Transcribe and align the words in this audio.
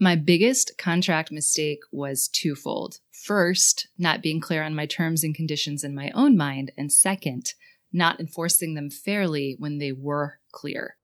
My 0.00 0.14
biggest 0.14 0.78
contract 0.78 1.32
mistake 1.32 1.80
was 1.90 2.28
twofold. 2.28 3.00
First, 3.10 3.88
not 3.98 4.22
being 4.22 4.40
clear 4.40 4.62
on 4.62 4.76
my 4.76 4.86
terms 4.86 5.24
and 5.24 5.34
conditions 5.34 5.82
in 5.82 5.92
my 5.92 6.12
own 6.14 6.36
mind. 6.36 6.70
And 6.78 6.92
second, 6.92 7.54
not 7.92 8.20
enforcing 8.20 8.74
them 8.74 8.90
fairly 8.90 9.56
when 9.58 9.78
they 9.78 9.90
were 9.90 10.38
clear. 10.52 10.98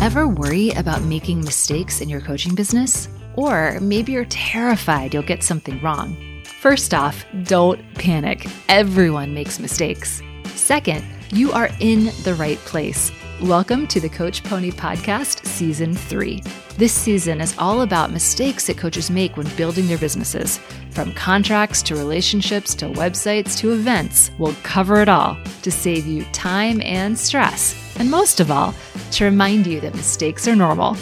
Ever 0.00 0.28
worry 0.28 0.70
about 0.70 1.02
making 1.02 1.40
mistakes 1.40 2.00
in 2.00 2.08
your 2.08 2.20
coaching 2.20 2.54
business? 2.54 3.08
Or 3.34 3.76
maybe 3.80 4.12
you're 4.12 4.24
terrified 4.26 5.12
you'll 5.12 5.24
get 5.24 5.42
something 5.42 5.82
wrong. 5.82 6.16
First 6.60 6.94
off, 6.94 7.24
don't 7.42 7.82
panic. 7.96 8.46
Everyone 8.68 9.34
makes 9.34 9.58
mistakes. 9.58 10.22
Second, 10.54 11.04
you 11.32 11.52
are 11.52 11.70
in 11.78 12.06
the 12.24 12.34
right 12.34 12.58
place. 12.58 13.12
Welcome 13.40 13.86
to 13.88 14.00
the 14.00 14.08
Coach 14.08 14.42
Pony 14.42 14.72
Podcast, 14.72 15.46
Season 15.46 15.94
3. 15.94 16.42
This 16.76 16.92
season 16.92 17.40
is 17.40 17.56
all 17.56 17.82
about 17.82 18.10
mistakes 18.10 18.66
that 18.66 18.78
coaches 18.78 19.10
make 19.10 19.36
when 19.36 19.48
building 19.56 19.86
their 19.86 19.96
businesses. 19.96 20.58
From 20.90 21.12
contracts 21.12 21.82
to 21.82 21.94
relationships 21.94 22.74
to 22.76 22.86
websites 22.86 23.56
to 23.58 23.72
events, 23.72 24.32
we'll 24.38 24.56
cover 24.64 25.00
it 25.02 25.08
all 25.08 25.38
to 25.62 25.70
save 25.70 26.04
you 26.04 26.24
time 26.32 26.82
and 26.82 27.16
stress. 27.16 27.76
And 27.98 28.10
most 28.10 28.40
of 28.40 28.50
all, 28.50 28.74
to 29.12 29.24
remind 29.24 29.68
you 29.68 29.80
that 29.80 29.94
mistakes 29.94 30.48
are 30.48 30.56
normal. 30.56 30.96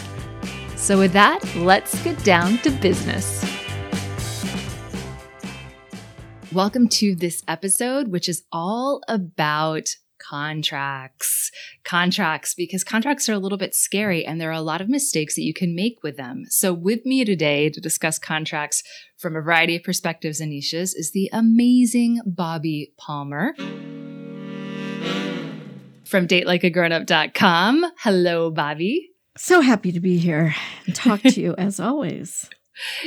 So, 0.75 0.99
with 0.99 1.13
that, 1.13 1.43
let's 1.55 2.01
get 2.03 2.23
down 2.23 2.59
to 2.59 2.69
business. 2.69 3.43
Welcome 6.51 6.87
to 6.89 7.15
this 7.15 7.43
episode, 7.47 8.09
which 8.09 8.29
is 8.29 8.43
all 8.51 9.01
about 9.07 9.95
contracts. 10.19 11.51
Contracts, 11.83 12.53
because 12.53 12.83
contracts 12.83 13.27
are 13.27 13.33
a 13.33 13.39
little 13.39 13.57
bit 13.57 13.73
scary 13.73 14.25
and 14.25 14.39
there 14.39 14.49
are 14.49 14.53
a 14.53 14.61
lot 14.61 14.81
of 14.81 14.89
mistakes 14.89 15.35
that 15.35 15.43
you 15.43 15.53
can 15.53 15.75
make 15.75 16.03
with 16.03 16.17
them. 16.17 16.43
So, 16.49 16.73
with 16.73 17.05
me 17.05 17.25
today 17.25 17.69
to 17.69 17.81
discuss 17.81 18.19
contracts 18.19 18.83
from 19.17 19.35
a 19.35 19.41
variety 19.41 19.75
of 19.75 19.83
perspectives 19.83 20.39
and 20.39 20.51
niches 20.51 20.93
is 20.93 21.11
the 21.11 21.29
amazing 21.33 22.21
Bobbi 22.27 22.95
Palmer 22.97 23.53
from 26.05 26.27
datelikeagrownup.com. 26.27 27.85
Hello, 27.99 28.51
Bobby. 28.51 29.09
So 29.37 29.61
happy 29.61 29.91
to 29.91 29.99
be 29.99 30.17
here 30.17 30.53
and 30.85 30.95
talk 30.95 31.21
to 31.21 31.41
you 31.41 31.55
as 31.57 31.79
always. 31.79 32.49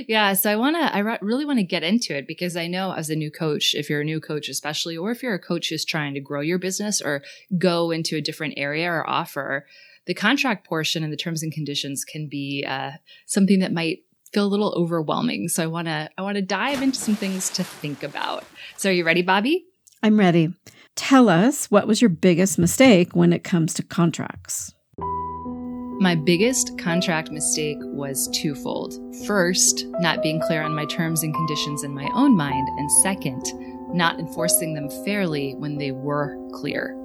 Yeah, 0.07 0.33
so 0.35 0.51
I 0.51 0.57
want 0.57 0.77
to 0.77 0.95
I 0.95 1.19
really 1.21 1.45
want 1.45 1.59
to 1.59 1.65
get 1.65 1.83
into 1.83 2.17
it 2.17 2.27
because 2.27 2.57
I 2.57 2.67
know 2.67 2.93
as 2.93 3.11
a 3.11 3.17
new 3.17 3.31
coach, 3.31 3.75
if 3.75 3.89
you're 3.89 4.01
a 4.01 4.05
new 4.05 4.21
coach 4.21 4.49
especially 4.49 4.97
or 4.97 5.11
if 5.11 5.23
you're 5.23 5.35
a 5.35 5.39
coach 5.39 5.69
who's 5.69 5.85
trying 5.85 6.15
to 6.15 6.21
grow 6.21 6.41
your 6.41 6.59
business 6.59 7.01
or 7.01 7.23
go 7.59 7.91
into 7.91 8.17
a 8.17 8.21
different 8.21 8.55
area 8.57 8.91
or 8.91 9.09
offer, 9.09 9.67
the 10.07 10.15
contract 10.15 10.67
portion 10.67 11.05
and 11.05 11.13
the 11.13 11.17
terms 11.17 11.43
and 11.43 11.53
conditions 11.53 12.05
can 12.05 12.29
be 12.29 12.65
uh, 12.67 12.93
something 13.27 13.61
that 13.61 13.73
might 13.73 14.05
feel 14.33 14.47
a 14.47 14.49
little 14.49 14.75
overwhelming. 14.77 15.49
So 15.49 15.63
I 15.63 15.67
want 15.67 15.89
to 15.89 16.11
I 16.17 16.23
want 16.23 16.37
to 16.37 16.43
dive 16.43 16.83
into 16.83 16.99
some 16.99 17.17
things 17.17 17.51
to 17.51 17.65
think 17.65 18.03
about. 18.03 18.45
So 18.77 18.91
are 18.91 18.93
you 18.93 19.05
ready, 19.05 19.23
Bobbi? 19.23 19.65
I'm 20.03 20.19
ready. 20.19 20.53
Tell 20.97 21.29
us 21.29 21.71
what 21.71 21.87
was 21.87 22.03
your 22.03 22.11
biggest 22.11 22.59
mistake 22.59 23.15
when 23.15 23.33
it 23.33 23.45
comes 23.45 23.73
to 23.75 23.83
contracts? 23.83 24.75
My 26.03 26.17
biggest 26.17 26.77
contract 26.79 27.31
mistake 27.31 27.79
was 27.81 28.29
twofold. 28.35 28.97
First, 29.25 29.87
not 30.01 30.21
being 30.21 30.41
clear 30.41 30.61
on 30.61 30.75
my 30.75 30.85
terms 30.87 31.23
and 31.23 31.33
conditions 31.33 31.85
in 31.85 31.95
my 31.95 32.11
own 32.13 32.37
mind, 32.37 32.69
and 32.77 32.91
second, 32.91 33.45
not 33.95 34.19
enforcing 34.19 34.75
them 34.75 34.91
fairly 35.05 35.55
when 35.59 35.79
they 35.79 35.93
were 35.93 36.37
clear. 36.55 36.97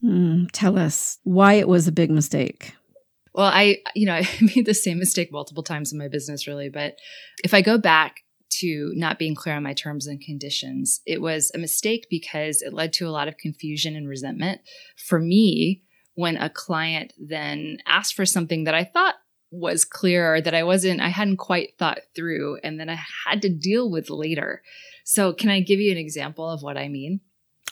Mm, 0.00 0.48
tell 0.52 0.78
us 0.78 1.18
why 1.24 1.54
it 1.54 1.66
was 1.66 1.88
a 1.88 1.92
big 1.92 2.08
mistake. 2.08 2.76
Well, 3.34 3.50
I, 3.52 3.78
you 3.96 4.06
know, 4.06 4.14
I 4.22 4.28
made 4.40 4.66
the 4.66 4.74
same 4.74 5.00
mistake 5.00 5.32
multiple 5.32 5.64
times 5.64 5.92
in 5.92 5.98
my 5.98 6.06
business, 6.06 6.46
really. 6.46 6.68
But 6.68 6.94
if 7.42 7.52
I 7.52 7.62
go 7.62 7.78
back 7.78 8.20
to 8.60 8.92
not 8.94 9.18
being 9.18 9.34
clear 9.34 9.56
on 9.56 9.64
my 9.64 9.74
terms 9.74 10.06
and 10.06 10.20
conditions, 10.20 11.00
it 11.04 11.20
was 11.20 11.50
a 11.52 11.58
mistake 11.58 12.06
because 12.08 12.62
it 12.62 12.72
led 12.72 12.92
to 12.92 13.08
a 13.08 13.10
lot 13.10 13.26
of 13.26 13.38
confusion 13.38 13.96
and 13.96 14.08
resentment 14.08 14.60
for 14.96 15.18
me 15.18 15.82
when 16.14 16.36
a 16.36 16.50
client 16.50 17.12
then 17.18 17.78
asked 17.86 18.14
for 18.14 18.26
something 18.26 18.64
that 18.64 18.74
I 18.74 18.84
thought 18.84 19.14
was 19.50 19.84
clear 19.84 20.34
or 20.34 20.40
that 20.40 20.54
I 20.54 20.64
wasn't, 20.64 21.00
I 21.00 21.08
hadn't 21.08 21.36
quite 21.36 21.78
thought 21.78 22.00
through 22.14 22.58
and 22.62 22.78
then 22.78 22.88
I 22.88 22.98
had 23.26 23.42
to 23.42 23.48
deal 23.48 23.90
with 23.90 24.10
later. 24.10 24.62
So, 25.04 25.32
can 25.32 25.50
I 25.50 25.60
give 25.60 25.80
you 25.80 25.92
an 25.92 25.98
example 25.98 26.48
of 26.48 26.62
what 26.62 26.76
I 26.76 26.88
mean? 26.88 27.20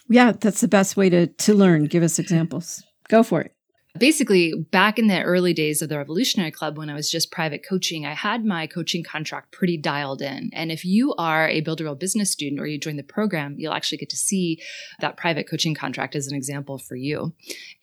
Yeah, 0.09 0.33
that's 0.33 0.61
the 0.61 0.69
best 0.69 0.97
way 0.97 1.09
to, 1.11 1.27
to 1.27 1.55
learn. 1.55 1.87
Give 1.87 2.03
us 2.03 2.19
examples. 2.19 2.83
Go 3.09 3.23
for 3.23 3.41
it 3.41 3.55
basically 3.99 4.55
back 4.71 4.99
in 4.99 5.07
the 5.07 5.23
early 5.23 5.53
days 5.53 5.83
of 5.83 5.89
the 5.89 5.99
revolutionary 5.99 6.51
club 6.51 6.79
when 6.79 6.89
i 6.89 6.95
was 6.95 7.11
just 7.11 7.31
private 7.31 7.65
coaching 7.67 8.07
i 8.07 8.15
had 8.15 8.45
my 8.45 8.67
coaching 8.67 9.05
contract 9.05 9.53
pretty 9.53 9.77
dialed 9.77 10.23
in. 10.23 10.51
And 10.53 10.73
if 10.73 10.85
you 10.85 11.15
are 11.19 11.49
a 11.49 11.61
build 11.61 11.81
a 11.81 11.85
real 11.85 11.95
business 11.95 12.31
student 12.31 12.61
or 12.61 12.67
you 12.67 12.79
join 12.79 12.97
the 12.97 13.03
program 13.03 13.57
you'll 13.59 13.75
actually 13.75 13.99
get 13.99 14.09
to 14.11 14.17
see 14.17 14.61
that 15.01 15.17
private 15.17 15.49
coaching 15.49 15.75
contract 15.75 16.17
as 16.17 16.27
an 16.27 16.35
example 16.35 16.79
for 16.79 16.97
you. 16.97 17.35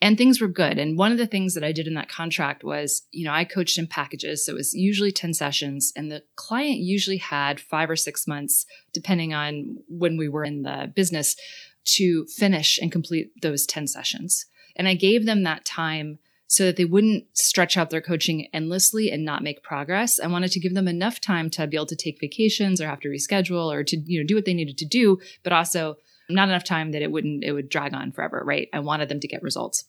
And 0.02 0.18
things 0.18 0.40
were 0.40 0.48
good. 0.48 0.78
And 0.78 0.98
one 0.98 1.12
of 1.12 1.18
the 1.18 1.26
things 1.26 1.54
that 1.54 1.64
i 1.64 1.72
did 1.72 1.86
in 1.86 1.94
that 1.94 2.08
contract 2.08 2.64
was 2.64 3.02
you 3.12 3.24
know 3.24 3.32
i 3.32 3.44
coached 3.44 3.78
in 3.78 3.86
packages. 3.86 4.44
So 4.44 4.52
it 4.52 4.56
was 4.56 4.74
usually 4.74 5.12
10 5.12 5.34
sessions. 5.34 5.92
And 5.94 6.10
the 6.10 6.24
client 6.34 6.78
usually 6.78 7.18
had 7.18 7.60
five 7.60 7.88
or 7.88 7.96
six 7.96 8.26
months 8.26 8.66
depending 8.92 9.32
on 9.32 9.76
when 9.88 10.16
we 10.16 10.28
were 10.28 10.44
in 10.44 10.62
the 10.62 10.92
business 10.94 11.36
to 11.84 12.26
finish 12.26 12.78
and 12.78 12.90
complete 12.90 13.30
those 13.42 13.64
10 13.64 13.86
sessions 13.86 14.46
and 14.76 14.88
I 14.88 14.94
gave 14.94 15.26
them 15.26 15.42
that 15.42 15.64
time 15.64 16.18
so 16.46 16.64
that 16.64 16.76
they 16.76 16.84
wouldn't 16.84 17.24
stretch 17.32 17.76
out 17.76 17.90
their 17.90 18.00
coaching 18.00 18.48
endlessly 18.52 19.08
and 19.08 19.24
not 19.24 19.42
make 19.42 19.62
progress. 19.62 20.18
I 20.18 20.26
wanted 20.26 20.50
to 20.50 20.60
give 20.60 20.74
them 20.74 20.88
enough 20.88 21.20
time 21.20 21.48
to 21.50 21.66
be 21.68 21.76
able 21.76 21.86
to 21.86 21.96
take 21.96 22.18
vacations 22.20 22.80
or 22.80 22.88
have 22.88 22.98
to 23.00 23.08
reschedule 23.08 23.72
or 23.72 23.84
to, 23.84 23.96
you 23.98 24.20
know, 24.20 24.26
do 24.26 24.34
what 24.34 24.46
they 24.46 24.54
needed 24.54 24.76
to 24.78 24.84
do, 24.84 25.20
but 25.44 25.52
also 25.52 25.96
not 26.28 26.48
enough 26.48 26.64
time 26.64 26.90
that 26.90 27.02
it 27.02 27.12
wouldn't, 27.12 27.44
it 27.44 27.52
would 27.52 27.68
drag 27.68 27.94
on 27.94 28.10
forever, 28.10 28.42
right? 28.44 28.68
I 28.72 28.80
wanted 28.80 29.08
them 29.08 29.20
to 29.20 29.28
get 29.28 29.44
results. 29.44 29.84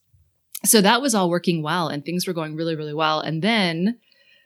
So 0.64 0.82
that 0.82 1.02
was 1.02 1.16
all 1.16 1.32
working 1.32 1.64
well 1.64 1.88
and 1.88 2.06
things 2.06 2.28
were 2.28 2.34
going 2.34 2.56
really, 2.56 2.76
really 2.76 2.94
well. 2.94 3.22
And 3.22 3.42
then, 3.42 3.98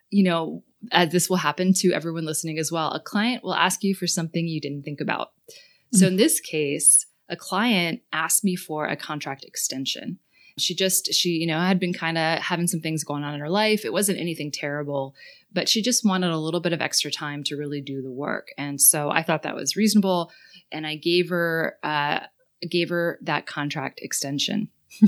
you 0.09 0.23
know, 0.23 0.63
as 0.93 1.09
this 1.09 1.29
will 1.29 1.37
happen 1.37 1.73
to 1.73 1.91
everyone 1.91 2.25
listening 2.25 2.59
as 2.59 2.71
well, 2.71 2.91
a 2.91 3.01
client 3.01 3.43
will 3.43 3.55
ask 3.55 3.83
you 3.83 3.93
for 3.93 4.07
something 4.07 4.47
you 4.47 4.61
didn't 4.61 4.83
think 4.83 5.01
about. 5.01 5.29
Mm-hmm. 5.47 5.97
So 5.97 6.07
in 6.07 6.15
this 6.15 6.39
case, 6.39 7.05
a 7.27 7.35
client 7.35 8.01
asked 8.13 8.45
me 8.45 8.55
for 8.55 8.85
a 8.85 8.95
contract 8.95 9.43
extension. 9.43 10.19
She 10.57 10.73
just, 10.73 11.13
she, 11.13 11.31
you 11.31 11.47
know, 11.47 11.59
had 11.59 11.79
been 11.79 11.93
kind 11.93 12.17
of 12.17 12.39
having 12.39 12.67
some 12.67 12.79
things 12.79 13.03
going 13.03 13.23
on 13.23 13.33
in 13.33 13.39
her 13.41 13.49
life. 13.49 13.83
It 13.83 13.91
wasn't 13.91 14.19
anything 14.19 14.51
terrible, 14.51 15.13
but 15.51 15.67
she 15.67 15.81
just 15.81 16.05
wanted 16.05 16.31
a 16.31 16.37
little 16.37 16.61
bit 16.61 16.73
of 16.73 16.81
extra 16.81 17.11
time 17.11 17.43
to 17.45 17.57
really 17.57 17.81
do 17.81 18.01
the 18.01 18.11
work. 18.11 18.49
And 18.57 18.79
so 18.79 19.09
I 19.09 19.21
thought 19.21 19.43
that 19.43 19.55
was 19.55 19.75
reasonable. 19.75 20.31
And 20.71 20.87
I 20.87 20.95
gave 20.95 21.29
her, 21.29 21.77
uh, 21.83 22.21
gave 22.69 22.89
her 22.89 23.19
that 23.21 23.45
contract 23.45 23.99
extension. 24.01 24.69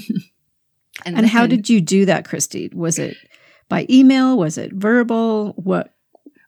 and, 1.06 1.18
and 1.18 1.28
how 1.28 1.48
did 1.48 1.70
you 1.70 1.82
do 1.82 2.06
that, 2.06 2.26
Christy? 2.26 2.70
Was 2.74 3.00
it 3.00 3.16
by 3.70 3.86
email? 3.90 4.38
Was 4.38 4.58
it 4.58 4.74
verbal? 4.74 5.54
What? 5.54 5.94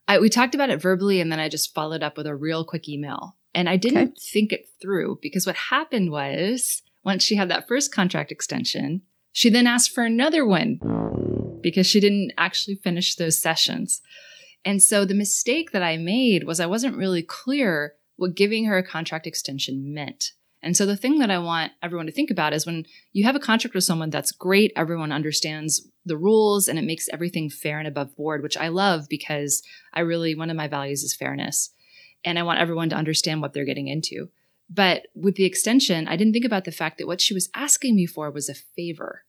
I, 0.07 0.19
we 0.19 0.29
talked 0.29 0.55
about 0.55 0.71
it 0.71 0.81
verbally 0.81 1.21
and 1.21 1.31
then 1.31 1.39
I 1.39 1.49
just 1.49 1.73
followed 1.73 2.03
up 2.03 2.17
with 2.17 2.27
a 2.27 2.35
real 2.35 2.65
quick 2.65 2.89
email. 2.89 3.35
And 3.53 3.69
I 3.69 3.77
didn't 3.77 4.09
okay. 4.09 4.13
think 4.19 4.53
it 4.53 4.69
through 4.81 5.19
because 5.21 5.45
what 5.45 5.55
happened 5.55 6.11
was 6.11 6.81
once 7.03 7.23
she 7.23 7.35
had 7.35 7.49
that 7.49 7.67
first 7.67 7.93
contract 7.93 8.31
extension, 8.31 9.01
she 9.31 9.49
then 9.49 9.67
asked 9.67 9.91
for 9.91 10.03
another 10.03 10.45
one 10.45 10.79
because 11.61 11.87
she 11.87 11.99
didn't 11.99 12.31
actually 12.37 12.75
finish 12.75 13.15
those 13.15 13.39
sessions. 13.39 14.01
And 14.65 14.81
so 14.81 15.05
the 15.05 15.13
mistake 15.13 15.71
that 15.71 15.83
I 15.83 15.97
made 15.97 16.43
was 16.43 16.59
I 16.59 16.65
wasn't 16.65 16.97
really 16.97 17.23
clear 17.23 17.93
what 18.17 18.35
giving 18.35 18.65
her 18.65 18.77
a 18.77 18.83
contract 18.83 19.25
extension 19.25 19.93
meant. 19.93 20.33
And 20.61 20.75
so 20.75 20.85
the 20.85 20.97
thing 20.97 21.19
that 21.19 21.31
I 21.31 21.39
want 21.39 21.71
everyone 21.81 22.05
to 22.07 22.11
think 22.11 22.29
about 22.29 22.51
is 22.51 22.65
when 22.65 22.85
you 23.13 23.23
have 23.23 23.35
a 23.35 23.39
contract 23.39 23.73
with 23.73 23.85
someone 23.85 24.09
that's 24.09 24.33
great, 24.33 24.73
everyone 24.75 25.13
understands 25.13 25.87
the 26.05 26.17
rules 26.17 26.67
and 26.67 26.77
it 26.77 26.83
makes 26.83 27.07
everything 27.13 27.49
fair 27.49 27.79
and 27.79 27.87
above 27.87 28.15
board, 28.17 28.43
which 28.43 28.57
I 28.57 28.67
love 28.67 29.07
because 29.09 29.63
I 29.93 30.01
really, 30.01 30.35
one 30.35 30.49
of 30.49 30.57
my 30.57 30.67
values 30.67 31.03
is 31.03 31.15
fairness. 31.15 31.71
And 32.25 32.37
I 32.37 32.43
want 32.43 32.59
everyone 32.59 32.89
to 32.89 32.97
understand 32.97 33.41
what 33.41 33.53
they're 33.53 33.63
getting 33.63 33.87
into. 33.87 34.29
But 34.69 35.07
with 35.15 35.35
the 35.35 35.45
extension, 35.45 36.07
I 36.07 36.15
didn't 36.15 36.33
think 36.33 36.45
about 36.45 36.65
the 36.65 36.71
fact 36.71 36.97
that 36.97 37.07
what 37.07 37.21
she 37.21 37.33
was 37.33 37.49
asking 37.55 37.95
me 37.95 38.05
for 38.05 38.29
was 38.29 38.49
a 38.49 38.53
favor. 38.53 39.23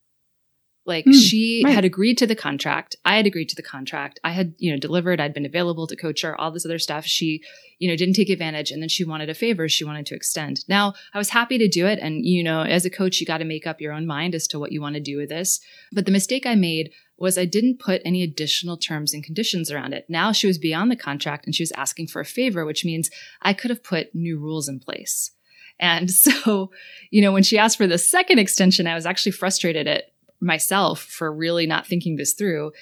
Like 0.86 1.04
mm, 1.04 1.14
she 1.14 1.62
right. 1.64 1.74
had 1.74 1.84
agreed 1.84 2.16
to 2.18 2.26
the 2.26 2.34
contract. 2.34 2.96
I 3.04 3.16
had 3.16 3.26
agreed 3.26 3.48
to 3.50 3.56
the 3.56 3.62
contract. 3.62 4.18
I 4.24 4.30
had, 4.30 4.54
you 4.58 4.72
know, 4.72 4.78
delivered. 4.78 5.20
I'd 5.20 5.34
been 5.34 5.46
available 5.46 5.86
to 5.86 5.96
coach 5.96 6.22
her, 6.22 6.38
all 6.38 6.50
this 6.50 6.64
other 6.64 6.78
stuff. 6.78 7.04
She, 7.04 7.42
you 7.78 7.88
know, 7.88 7.96
didn't 7.96 8.14
take 8.14 8.30
advantage. 8.30 8.70
And 8.70 8.82
then 8.82 8.88
she 8.88 9.04
wanted 9.04 9.28
a 9.28 9.34
favor. 9.34 9.68
She 9.68 9.84
wanted 9.84 10.06
to 10.06 10.14
extend. 10.14 10.64
Now 10.68 10.94
I 11.12 11.18
was 11.18 11.30
happy 11.30 11.58
to 11.58 11.68
do 11.68 11.86
it. 11.86 11.98
And, 12.00 12.24
you 12.24 12.42
know, 12.42 12.62
as 12.62 12.84
a 12.84 12.90
coach, 12.90 13.20
you 13.20 13.26
got 13.26 13.38
to 13.38 13.44
make 13.44 13.66
up 13.66 13.80
your 13.80 13.92
own 13.92 14.06
mind 14.06 14.34
as 14.34 14.46
to 14.48 14.58
what 14.58 14.72
you 14.72 14.80
want 14.80 14.94
to 14.94 15.00
do 15.00 15.18
with 15.18 15.28
this. 15.28 15.60
But 15.92 16.06
the 16.06 16.12
mistake 16.12 16.46
I 16.46 16.54
made 16.54 16.92
was 17.20 17.38
I 17.38 17.44
didn't 17.44 17.78
put 17.78 18.02
any 18.04 18.22
additional 18.22 18.76
terms 18.76 19.12
and 19.12 19.22
conditions 19.22 19.70
around 19.70 19.92
it. 19.92 20.06
Now 20.08 20.32
she 20.32 20.46
was 20.46 20.58
beyond 20.58 20.90
the 20.90 20.96
contract 20.96 21.46
and 21.46 21.54
she 21.54 21.62
was 21.62 21.72
asking 21.72 22.08
for 22.08 22.20
a 22.20 22.24
favor, 22.24 22.64
which 22.64 22.84
means 22.84 23.10
I 23.42 23.52
could 23.52 23.70
have 23.70 23.84
put 23.84 24.14
new 24.14 24.38
rules 24.38 24.68
in 24.68 24.80
place. 24.80 25.30
And 25.78 26.10
so, 26.10 26.70
you 27.10 27.22
know, 27.22 27.30
when 27.30 27.42
she 27.42 27.58
asked 27.58 27.76
for 27.76 27.86
the 27.86 27.98
second 27.98 28.38
extension, 28.38 28.86
I 28.86 28.94
was 28.94 29.06
actually 29.06 29.32
frustrated 29.32 29.86
at 29.86 30.12
myself 30.40 31.02
for 31.02 31.32
really 31.32 31.66
not 31.66 31.86
thinking 31.86 32.16
this 32.16 32.32
through 32.32 32.72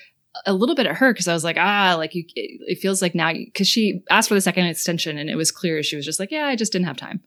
a 0.47 0.53
little 0.53 0.77
bit 0.77 0.87
at 0.87 0.97
her 0.97 1.13
because 1.13 1.27
I 1.27 1.35
was 1.35 1.43
like, 1.45 1.57
ah, 1.59 1.95
like 1.97 2.15
you, 2.15 2.25
it 2.35 2.79
feels 2.79 3.03
like 3.03 3.15
now 3.15 3.33
because 3.33 3.67
she 3.67 4.03
asked 4.09 4.29
for 4.29 4.35
the 4.35 4.41
second 4.41 4.67
extension 4.67 5.19
and 5.19 5.29
it 5.29 5.37
was 5.37 5.51
clear 5.51 5.83
she 5.83 5.97
was 5.97 6.05
just 6.05 6.21
like, 6.21 6.31
yeah, 6.31 6.47
I 6.47 6.55
just 6.55 6.71
didn't 6.71 6.87
have 6.87 6.97
time, 6.97 7.21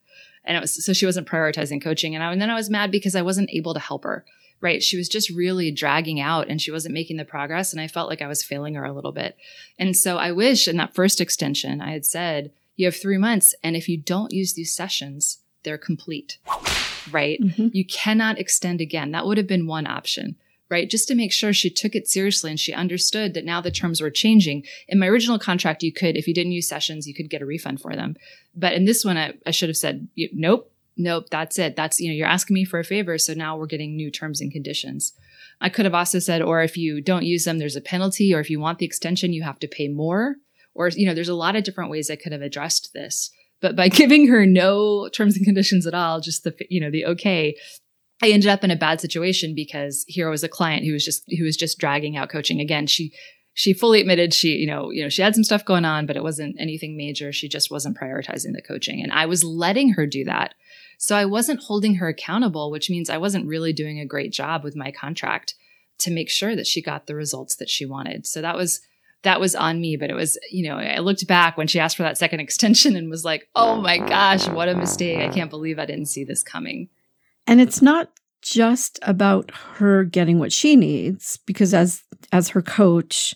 and 0.46 0.56
it 0.56 0.62
was 0.62 0.86
so 0.86 0.94
she 0.94 1.06
wasn't 1.06 1.28
prioritizing 1.28 1.82
coaching, 1.82 2.16
and, 2.16 2.24
I, 2.24 2.32
and 2.32 2.42
then 2.42 2.50
I 2.50 2.56
was 2.56 2.70
mad 2.70 2.92
because 2.92 3.16
I 3.16 3.22
wasn't 3.22 3.50
able 3.52 3.74
to 3.74 3.80
help 3.80 4.04
her. 4.04 4.26
Right, 4.62 4.84
she 4.84 4.96
was 4.96 5.10
just 5.10 5.32
really 5.32 5.72
dragging 5.72 6.20
out, 6.20 6.48
and 6.48 6.62
she 6.62 6.72
wasn't 6.72 6.94
making 6.94 7.18
the 7.18 7.26
progress, 7.26 7.72
and 7.72 7.82
I 7.82 7.88
felt 7.88 8.10
like 8.10 8.22
I 8.22 8.28
was 8.28 8.44
failing 8.44 8.76
her 8.76 8.86
a 8.86 8.94
little 8.94 9.12
bit, 9.12 9.36
and 9.80 9.96
so 9.96 10.18
I 10.18 10.32
wish 10.32 10.68
in 10.68 10.78
that 10.78 10.94
first 10.94 11.20
extension 11.20 11.82
I 11.82 11.92
had 11.92 12.06
said, 12.06 12.52
you 12.76 12.86
have 12.86 12.96
three 12.96 13.18
months, 13.18 13.56
and 13.64 13.76
if 13.76 13.90
you 13.90 13.98
don't 13.98 14.32
use 14.32 14.54
these 14.54 14.74
sessions, 14.74 15.40
they're 15.64 15.78
complete. 15.78 16.38
Right, 17.12 17.40
mm-hmm. 17.42 17.70
you 17.74 17.86
cannot 17.86 18.38
extend 18.38 18.82
again. 18.82 19.12
That 19.12 19.26
would 19.26 19.38
have 19.38 19.48
been 19.48 19.66
one 19.66 19.88
option 19.88 20.36
right? 20.72 20.90
Just 20.90 21.08
to 21.10 21.16
make 21.16 21.34
sure 21.34 21.52
she 21.52 21.70
took 21.70 21.96
it 21.96 22.08
seriously 22.08 22.50
and 22.50 22.60
she 22.60 22.74
understood 22.74 23.34
that 23.34 23.44
now 23.44 23.60
the 23.60 23.70
terms 23.70 24.02
were 24.02 24.10
changing. 24.10 24.64
In 24.88 25.00
my 25.00 25.08
original 25.08 25.38
contract, 25.38 25.84
you 25.84 25.92
could, 25.92 26.16
if 26.16 26.28
you 26.28 26.34
didn't 26.34 26.54
use 26.54 26.68
sessions, 26.68 27.06
you 27.06 27.14
could 27.14 27.30
get 27.30 27.42
a 27.42 27.46
refund 27.46 27.82
for 27.82 27.94
them. 27.94 28.16
But 28.56 28.74
in 28.74 28.86
this 28.86 29.04
one, 29.04 29.18
I, 29.18 29.34
I 29.46 29.52
should 29.52 29.68
have 29.68 29.78
said, 29.78 30.08
nope, 30.16 30.71
nope, 30.98 31.26
that's 31.32 31.58
it. 31.60 31.76
That's, 31.76 32.00
you 32.00 32.10
know, 32.10 32.16
you're 32.16 32.28
asking 32.28 32.54
me 32.54 32.66
for 32.66 32.80
a 32.80 32.84
favor. 32.84 33.18
So 33.18 33.34
now 33.34 33.58
we're 33.58 33.66
getting 33.66 33.96
new 33.96 34.12
terms 34.12 34.42
and 34.42 34.52
conditions. 34.52 35.14
I 35.60 35.70
could 35.70 35.86
have 35.86 35.94
also 35.94 36.20
said, 36.20 36.42
or 36.42 36.62
if 36.62 36.76
you 36.76 37.02
don't 37.02 37.24
use 37.24 37.46
them, 37.46 37.60
there's 37.60 37.76
a 37.76 37.82
penalty, 37.82 38.34
or 38.34 38.40
if 38.40 38.50
you 38.50 38.60
want 38.60 38.80
the 38.80 38.86
extension, 38.86 39.34
you 39.34 39.44
have 39.44 39.60
to 39.60 39.68
pay 39.68 39.88
more. 39.88 40.36
Or, 40.74 40.90
you 40.90 41.06
know, 41.06 41.14
there's 41.14 41.30
a 41.30 41.36
lot 41.36 41.56
of 41.56 41.64
different 41.64 41.92
ways 41.92 42.10
I 42.10 42.16
could 42.16 42.32
have 42.32 42.42
addressed 42.42 42.92
this. 42.94 43.30
But 43.62 43.76
by 43.76 43.88
giving 43.90 44.28
her 44.28 44.46
no 44.46 45.10
terms 45.10 45.38
and 45.38 45.46
conditions 45.46 45.86
at 45.86 45.94
all, 45.94 46.20
just 46.20 46.44
the, 46.44 46.56
you 46.70 46.82
know, 46.82 46.90
the 46.90 47.06
okay, 47.06 47.56
I 48.24 48.30
ended 48.30 48.50
up 48.50 48.64
in 48.64 48.72
a 48.72 48.76
bad 48.76 49.02
situation 49.02 49.54
because 49.56 50.06
here 50.08 50.30
was 50.30 50.44
a 50.44 50.50
client 50.50 50.86
who 50.86 50.94
was 50.94 51.04
just 51.04 51.24
who 51.38 51.44
was 51.44 51.58
just 51.58 51.80
dragging 51.80 52.18
out 52.18 52.30
coaching. 52.30 52.60
Again, 52.60 52.88
she 52.88 53.14
she 53.54 53.74
fully 53.74 54.00
admitted 54.00 54.34
she, 54.34 54.50
you 54.50 54.68
know, 54.68 54.92
you 54.92 55.04
know, 55.04 55.10
she 55.10 55.22
had 55.22 55.36
some 55.36 55.44
stuff 55.44 55.66
going 55.66 55.86
on, 55.86 56.06
but 56.06 56.16
it 56.16 56.24
wasn't 56.24 56.56
anything 56.60 56.96
major. 56.96 57.34
She 57.34 57.50
just 57.50 57.70
wasn't 57.70 57.98
prioritizing 57.98 58.54
the 58.54 58.64
coaching. 58.66 59.02
And 59.02 59.12
I 59.12 59.26
was 59.26 59.44
letting 59.44 59.94
her 59.94 60.06
do 60.06 60.24
that. 60.26 60.54
So 61.02 61.16
I 61.16 61.26
wasn't 61.26 61.64
holding 61.64 61.96
her 61.96 62.08
accountable, 62.08 62.70
which 62.70 62.88
means 62.88 63.10
I 63.10 63.18
wasn't 63.18 63.48
really 63.48 63.74
doing 63.74 64.00
a 64.00 64.06
great 64.06 64.32
job 64.32 64.64
with 64.64 64.76
my 64.76 64.92
contract 64.92 65.56
to 65.98 66.12
make 66.12 66.30
sure 66.30 66.56
that 66.56 66.68
she 66.68 66.80
got 66.80 67.08
the 67.08 67.16
results 67.16 67.56
that 67.56 67.72
she 67.72 67.88
wanted. 67.88 68.28
So 68.28 68.40
that 68.44 68.56
was 68.56 68.82
that 69.24 69.40
was 69.40 69.56
on 69.56 69.82
me, 69.82 69.98
but 69.98 70.12
it 70.12 70.14
was, 70.14 70.38
you 70.52 70.70
know, 70.70 70.78
I 70.78 71.00
looked 71.00 71.26
back 71.26 71.58
when 71.58 71.66
she 71.66 71.80
asked 71.80 71.98
for 71.98 72.04
that 72.04 72.20
second 72.20 72.40
extension 72.40 72.96
and 72.96 73.10
was 73.10 73.26
like, 73.26 73.50
"Oh 73.56 73.82
my 73.82 73.98
gosh, 73.98 74.48
what 74.48 74.70
a 74.70 74.76
mistake. 74.76 75.18
I 75.18 75.34
can't 75.34 75.50
believe 75.50 75.80
I 75.80 75.88
didn't 75.88 76.06
see 76.06 76.24
this 76.24 76.44
coming." 76.44 76.88
And 77.48 77.60
it's 77.60 77.82
not 77.82 78.12
just 78.44 79.00
about 79.02 79.50
her 79.78 80.04
getting 80.04 80.38
what 80.38 80.54
she 80.54 80.76
needs 80.76 81.40
because 81.48 81.74
as 81.74 82.04
as 82.32 82.50
her 82.50 82.62
coach 82.62 83.34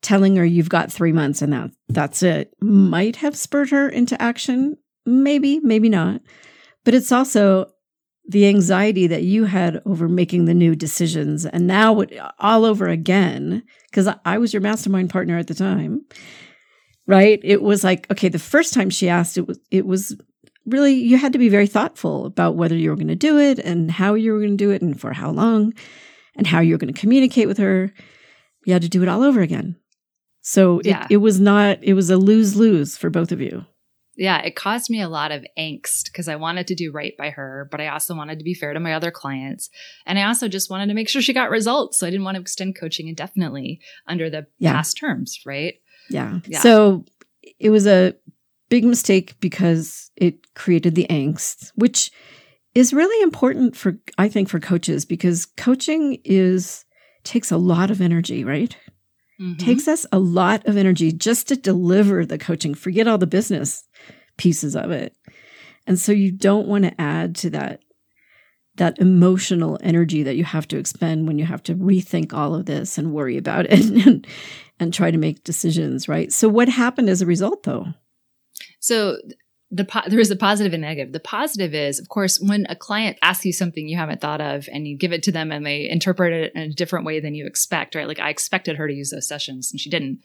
telling 0.00 0.36
her 0.36 0.44
you've 0.44 0.68
got 0.68 0.92
3 0.92 1.10
months 1.10 1.42
and 1.42 1.52
that 1.52 1.70
that's 1.88 2.22
it 2.22 2.54
might 2.60 3.16
have 3.16 3.36
spurred 3.36 3.70
her 3.70 3.88
into 3.88 4.20
action 4.22 4.76
maybe 5.04 5.60
maybe 5.60 5.88
not 5.88 6.20
but 6.84 6.94
it's 6.94 7.12
also 7.12 7.70
the 8.28 8.46
anxiety 8.46 9.06
that 9.06 9.24
you 9.24 9.44
had 9.44 9.82
over 9.86 10.08
making 10.08 10.44
the 10.44 10.54
new 10.54 10.76
decisions 10.76 11.44
and 11.44 11.66
now 11.66 12.04
all 12.38 12.64
over 12.64 12.88
again 12.88 13.62
because 13.90 14.08
I 14.24 14.38
was 14.38 14.52
your 14.52 14.62
mastermind 14.62 15.10
partner 15.10 15.38
at 15.38 15.46
the 15.46 15.54
time 15.54 16.04
right 17.06 17.40
it 17.42 17.62
was 17.62 17.82
like 17.82 18.10
okay 18.10 18.28
the 18.28 18.38
first 18.38 18.72
time 18.72 18.90
she 18.90 19.08
asked 19.08 19.36
it 19.36 19.46
was 19.46 19.58
it 19.70 19.86
was 19.86 20.16
really 20.66 20.94
you 20.94 21.16
had 21.16 21.32
to 21.32 21.38
be 21.38 21.48
very 21.48 21.66
thoughtful 21.66 22.26
about 22.26 22.56
whether 22.56 22.76
you 22.76 22.90
were 22.90 22.96
going 22.96 23.08
to 23.08 23.16
do 23.16 23.38
it 23.38 23.58
and 23.58 23.90
how 23.90 24.14
you 24.14 24.32
were 24.32 24.38
going 24.38 24.56
to 24.56 24.64
do 24.64 24.70
it 24.70 24.82
and 24.82 25.00
for 25.00 25.12
how 25.12 25.30
long 25.30 25.72
and 26.36 26.46
how 26.46 26.60
you 26.60 26.74
were 26.74 26.78
going 26.78 26.92
to 26.92 27.00
communicate 27.00 27.48
with 27.48 27.58
her. 27.58 27.92
You 28.64 28.72
had 28.72 28.82
to 28.82 28.88
do 28.88 29.02
it 29.02 29.08
all 29.08 29.22
over 29.22 29.40
again. 29.40 29.76
So 30.40 30.80
yeah. 30.84 31.04
it, 31.04 31.14
it 31.14 31.16
was 31.18 31.40
not, 31.40 31.82
it 31.82 31.94
was 31.94 32.10
a 32.10 32.16
lose 32.16 32.56
lose 32.56 32.96
for 32.96 33.10
both 33.10 33.32
of 33.32 33.40
you. 33.40 33.64
Yeah, 34.20 34.42
it 34.42 34.54
caused 34.54 34.90
me 34.90 35.00
a 35.00 35.08
lot 35.08 35.32
of 35.32 35.46
angst 35.58 36.04
because 36.04 36.28
I 36.28 36.36
wanted 36.36 36.66
to 36.66 36.74
do 36.74 36.92
right 36.92 37.16
by 37.16 37.30
her, 37.30 37.66
but 37.70 37.80
I 37.80 37.88
also 37.88 38.14
wanted 38.14 38.38
to 38.38 38.44
be 38.44 38.52
fair 38.52 38.74
to 38.74 38.78
my 38.78 38.92
other 38.92 39.10
clients. 39.10 39.70
And 40.04 40.18
I 40.18 40.24
also 40.24 40.46
just 40.46 40.68
wanted 40.68 40.88
to 40.88 40.94
make 40.94 41.08
sure 41.08 41.22
she 41.22 41.32
got 41.32 41.48
results. 41.48 41.98
So 41.98 42.06
I 42.06 42.10
didn't 42.10 42.26
want 42.26 42.34
to 42.34 42.42
extend 42.42 42.76
coaching 42.76 43.08
indefinitely 43.08 43.80
under 44.06 44.28
the 44.28 44.46
yeah. 44.58 44.74
past 44.74 44.98
terms, 44.98 45.40
right? 45.46 45.76
Yeah. 46.10 46.40
yeah. 46.46 46.60
So 46.60 47.06
it 47.58 47.70
was 47.70 47.86
a 47.86 48.14
big 48.68 48.84
mistake 48.84 49.40
because 49.40 50.10
it 50.16 50.52
created 50.54 50.96
the 50.96 51.06
angst, 51.08 51.72
which 51.74 52.12
is 52.74 52.92
really 52.92 53.22
important 53.22 53.74
for, 53.74 53.98
I 54.18 54.28
think, 54.28 54.50
for 54.50 54.60
coaches 54.60 55.06
because 55.06 55.46
coaching 55.46 56.20
is, 56.26 56.84
takes 57.24 57.50
a 57.50 57.56
lot 57.56 57.90
of 57.90 58.02
energy, 58.02 58.44
right? 58.44 58.76
Mm-hmm. 59.40 59.56
Takes 59.56 59.88
us 59.88 60.04
a 60.12 60.18
lot 60.18 60.66
of 60.66 60.76
energy 60.76 61.10
just 61.10 61.48
to 61.48 61.56
deliver 61.56 62.26
the 62.26 62.36
coaching. 62.36 62.74
Forget 62.74 63.08
all 63.08 63.16
the 63.16 63.26
business 63.26 63.84
pieces 64.40 64.74
of 64.74 64.90
it. 64.90 65.14
And 65.86 65.98
so 65.98 66.12
you 66.12 66.32
don't 66.32 66.66
want 66.66 66.84
to 66.84 66.98
add 66.98 67.36
to 67.36 67.50
that 67.50 67.82
that 68.76 68.98
emotional 68.98 69.78
energy 69.82 70.22
that 70.22 70.36
you 70.36 70.44
have 70.44 70.66
to 70.66 70.78
expend 70.78 71.26
when 71.26 71.38
you 71.38 71.44
have 71.44 71.62
to 71.62 71.74
rethink 71.74 72.32
all 72.32 72.54
of 72.54 72.64
this 72.64 72.96
and 72.96 73.12
worry 73.12 73.36
about 73.36 73.66
it 73.66 73.84
and, 74.06 74.26
and 74.78 74.94
try 74.94 75.10
to 75.10 75.18
make 75.18 75.44
decisions, 75.44 76.08
right? 76.08 76.32
So 76.32 76.48
what 76.48 76.68
happened 76.70 77.10
as 77.10 77.20
a 77.20 77.26
result 77.26 77.64
though? 77.64 77.88
So 78.78 79.18
the 79.72 79.84
po- 79.84 80.08
there 80.08 80.18
is 80.18 80.30
a 80.30 80.36
positive 80.36 80.72
and 80.72 80.82
negative. 80.82 81.12
The 81.12 81.20
positive 81.20 81.74
is, 81.74 82.00
of 82.00 82.08
course, 82.08 82.40
when 82.40 82.66
a 82.68 82.74
client 82.74 83.18
asks 83.22 83.44
you 83.44 83.52
something 83.52 83.88
you 83.88 83.96
haven't 83.96 84.20
thought 84.20 84.40
of 84.40 84.68
and 84.72 84.88
you 84.88 84.96
give 84.96 85.12
it 85.12 85.22
to 85.24 85.32
them 85.32 85.52
and 85.52 85.64
they 85.64 85.88
interpret 85.88 86.32
it 86.32 86.52
in 86.54 86.62
a 86.62 86.74
different 86.74 87.06
way 87.06 87.20
than 87.20 87.34
you 87.34 87.46
expect, 87.46 87.94
right? 87.94 88.08
Like 88.08 88.18
I 88.18 88.30
expected 88.30 88.76
her 88.76 88.88
to 88.88 88.94
use 88.94 89.10
those 89.10 89.28
sessions 89.28 89.70
and 89.70 89.80
she 89.80 89.88
didn't. 89.88 90.20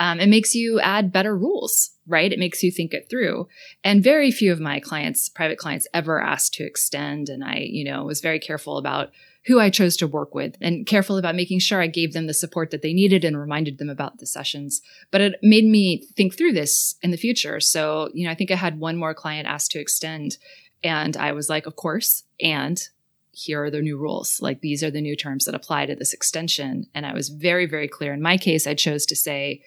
Um, 0.00 0.18
it 0.18 0.28
makes 0.28 0.54
you 0.54 0.80
add 0.80 1.12
better 1.12 1.36
rules, 1.36 1.90
right? 2.06 2.32
It 2.32 2.38
makes 2.38 2.62
you 2.62 2.70
think 2.70 2.94
it 2.94 3.08
through. 3.10 3.48
And 3.84 4.02
very 4.02 4.30
few 4.30 4.50
of 4.50 4.60
my 4.60 4.80
clients, 4.80 5.28
private 5.28 5.58
clients, 5.58 5.86
ever 5.92 6.20
asked 6.20 6.54
to 6.54 6.64
extend. 6.64 7.28
And 7.28 7.44
I, 7.44 7.66
you 7.68 7.84
know, 7.84 8.04
was 8.04 8.20
very 8.20 8.38
careful 8.38 8.78
about 8.78 9.10
who 9.46 9.60
I 9.60 9.70
chose 9.70 9.96
to 9.98 10.08
work 10.08 10.34
with 10.34 10.56
and 10.60 10.86
careful 10.86 11.18
about 11.18 11.36
making 11.36 11.60
sure 11.60 11.80
I 11.80 11.86
gave 11.86 12.12
them 12.12 12.26
the 12.26 12.34
support 12.34 12.70
that 12.72 12.82
they 12.82 12.92
needed 12.92 13.24
and 13.24 13.38
reminded 13.38 13.78
them 13.78 13.88
about 13.88 14.18
the 14.18 14.26
sessions. 14.26 14.82
But 15.12 15.20
it 15.20 15.38
made 15.40 15.64
me 15.64 16.04
think 16.16 16.36
through 16.36 16.52
this 16.52 16.96
in 17.00 17.12
the 17.12 17.16
future. 17.16 17.60
So, 17.60 18.10
you 18.12 18.24
know, 18.24 18.32
I 18.32 18.34
think 18.34 18.50
I 18.50 18.56
had 18.56 18.80
one 18.80 18.96
more 18.96 19.14
client 19.14 19.46
asked 19.46 19.70
to 19.72 19.80
extend 19.80 20.36
and 20.82 21.16
I 21.16 21.30
was 21.32 21.48
like, 21.48 21.66
of 21.66 21.76
course. 21.76 22.24
And 22.40 22.82
here 23.30 23.62
are 23.62 23.70
the 23.70 23.82
new 23.82 23.96
rules. 23.96 24.42
Like 24.42 24.62
these 24.62 24.82
are 24.82 24.90
the 24.90 25.00
new 25.00 25.14
terms 25.14 25.44
that 25.44 25.54
apply 25.54 25.86
to 25.86 25.94
this 25.94 26.12
extension. 26.12 26.88
And 26.92 27.06
I 27.06 27.12
was 27.12 27.28
very, 27.28 27.66
very 27.66 27.86
clear. 27.86 28.12
In 28.12 28.22
my 28.22 28.38
case, 28.38 28.66
I 28.66 28.74
chose 28.74 29.06
to 29.06 29.16
say, 29.16 29.62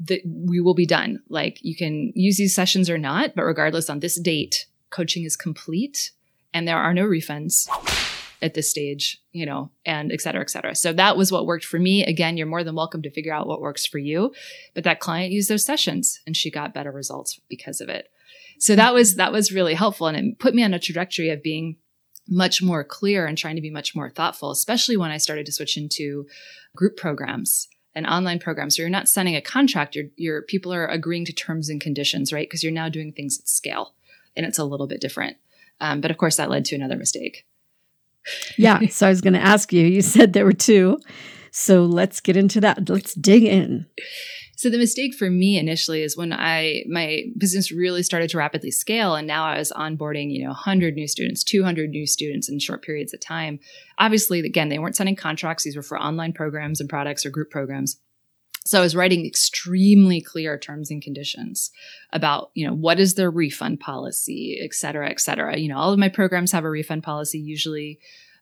that 0.00 0.22
we 0.24 0.60
will 0.60 0.74
be 0.74 0.86
done. 0.86 1.22
Like 1.28 1.58
you 1.62 1.76
can 1.76 2.12
use 2.16 2.36
these 2.36 2.54
sessions 2.54 2.90
or 2.90 2.98
not, 2.98 3.36
but 3.36 3.44
regardless 3.44 3.88
on 3.88 4.00
this 4.00 4.18
date, 4.18 4.66
coaching 4.90 5.22
is 5.22 5.36
complete 5.36 6.10
and 6.52 6.66
there 6.66 6.76
are 6.76 6.92
no 6.92 7.04
refunds 7.04 7.68
at 8.42 8.54
this 8.54 8.68
stage, 8.68 9.22
you 9.30 9.46
know, 9.46 9.70
and 9.86 10.12
et 10.12 10.20
cetera, 10.20 10.40
et 10.40 10.50
cetera. 10.50 10.74
So 10.74 10.92
that 10.92 11.16
was 11.16 11.30
what 11.30 11.46
worked 11.46 11.64
for 11.64 11.78
me. 11.78 12.04
Again, 12.04 12.36
you're 12.36 12.46
more 12.46 12.64
than 12.64 12.74
welcome 12.74 13.00
to 13.02 13.10
figure 13.10 13.32
out 13.32 13.46
what 13.46 13.60
works 13.60 13.86
for 13.86 13.98
you. 13.98 14.34
But 14.74 14.84
that 14.84 15.00
client 15.00 15.32
used 15.32 15.48
those 15.48 15.64
sessions 15.64 16.20
and 16.26 16.36
she 16.36 16.50
got 16.50 16.74
better 16.74 16.90
results 16.90 17.40
because 17.48 17.80
of 17.80 17.88
it. 17.88 18.10
So 18.58 18.74
that 18.76 18.92
was, 18.92 19.14
that 19.14 19.32
was 19.32 19.52
really 19.52 19.74
helpful. 19.74 20.08
And 20.08 20.16
it 20.16 20.38
put 20.38 20.54
me 20.54 20.64
on 20.64 20.74
a 20.74 20.78
trajectory 20.78 21.30
of 21.30 21.42
being 21.42 21.76
much 22.28 22.62
more 22.62 22.84
clear 22.84 23.26
and 23.26 23.38
trying 23.38 23.56
to 23.56 23.62
be 23.62 23.70
much 23.70 23.94
more 23.94 24.10
thoughtful, 24.10 24.50
especially 24.50 24.96
when 24.96 25.10
I 25.10 25.18
started 25.18 25.46
to 25.46 25.52
switch 25.52 25.76
into 25.76 26.26
group 26.74 26.96
programs 26.96 27.68
and 27.94 28.06
online 28.06 28.38
programs. 28.38 28.76
So 28.76 28.82
you're 28.82 28.90
not 28.90 29.08
signing 29.08 29.36
a 29.36 29.40
contract. 29.40 29.94
Your, 29.94 30.06
your 30.16 30.42
people 30.42 30.72
are 30.72 30.86
agreeing 30.86 31.24
to 31.26 31.32
terms 31.32 31.68
and 31.68 31.80
conditions, 31.80 32.32
right? 32.32 32.48
Because 32.48 32.62
you're 32.62 32.72
now 32.72 32.88
doing 32.88 33.12
things 33.12 33.38
at 33.38 33.48
scale 33.48 33.94
and 34.36 34.46
it's 34.46 34.58
a 34.58 34.64
little 34.64 34.86
bit 34.86 35.00
different. 35.00 35.36
Um, 35.80 36.00
but 36.00 36.10
of 36.10 36.16
course, 36.16 36.36
that 36.36 36.50
led 36.50 36.64
to 36.66 36.76
another 36.76 36.96
mistake 36.96 37.44
yeah. 38.56 38.86
So 38.88 39.06
I 39.06 39.10
was 39.10 39.20
going 39.20 39.34
to 39.34 39.42
ask 39.42 39.72
you, 39.72 39.86
you 39.86 40.02
said 40.02 40.32
there 40.32 40.44
were 40.44 40.52
two. 40.52 40.98
So 41.50 41.84
let's 41.84 42.20
get 42.20 42.36
into 42.36 42.60
that. 42.60 42.88
Let's 42.88 43.14
dig 43.14 43.44
in. 43.44 43.86
So 44.56 44.70
the 44.70 44.78
mistake 44.78 45.14
for 45.14 45.28
me 45.28 45.58
initially 45.58 46.02
is 46.02 46.16
when 46.16 46.32
I 46.32 46.84
my 46.88 47.24
business 47.36 47.72
really 47.72 48.04
started 48.04 48.30
to 48.30 48.38
rapidly 48.38 48.70
scale 48.70 49.16
and 49.16 49.26
now 49.26 49.44
I 49.44 49.58
was 49.58 49.72
onboarding, 49.72 50.30
you 50.30 50.44
know, 50.44 50.50
100 50.50 50.94
new 50.94 51.08
students, 51.08 51.42
200 51.42 51.90
new 51.90 52.06
students 52.06 52.48
in 52.48 52.60
short 52.60 52.82
periods 52.82 53.12
of 53.12 53.20
time. 53.20 53.58
Obviously, 53.98 54.38
again, 54.38 54.68
they 54.68 54.78
weren't 54.78 54.94
signing 54.94 55.16
contracts. 55.16 55.64
These 55.64 55.74
were 55.74 55.82
for 55.82 56.00
online 56.00 56.32
programs 56.32 56.80
and 56.80 56.88
products 56.88 57.26
or 57.26 57.30
group 57.30 57.50
programs. 57.50 57.98
So 58.64 58.78
I 58.78 58.82
was 58.82 58.94
writing 58.94 59.26
extremely 59.26 60.20
clear 60.20 60.56
terms 60.56 60.90
and 60.90 61.02
conditions 61.02 61.72
about, 62.12 62.50
you 62.54 62.66
know, 62.66 62.74
what 62.74 63.00
is 63.00 63.14
their 63.14 63.30
refund 63.30 63.80
policy, 63.80 64.60
et 64.62 64.72
cetera, 64.72 65.10
et 65.10 65.20
cetera. 65.20 65.58
You 65.58 65.68
know, 65.68 65.78
all 65.78 65.92
of 65.92 65.98
my 65.98 66.08
programs 66.08 66.52
have 66.52 66.64
a 66.64 66.70
refund 66.70 67.02
policy. 67.02 67.40
Usually, 67.40 67.98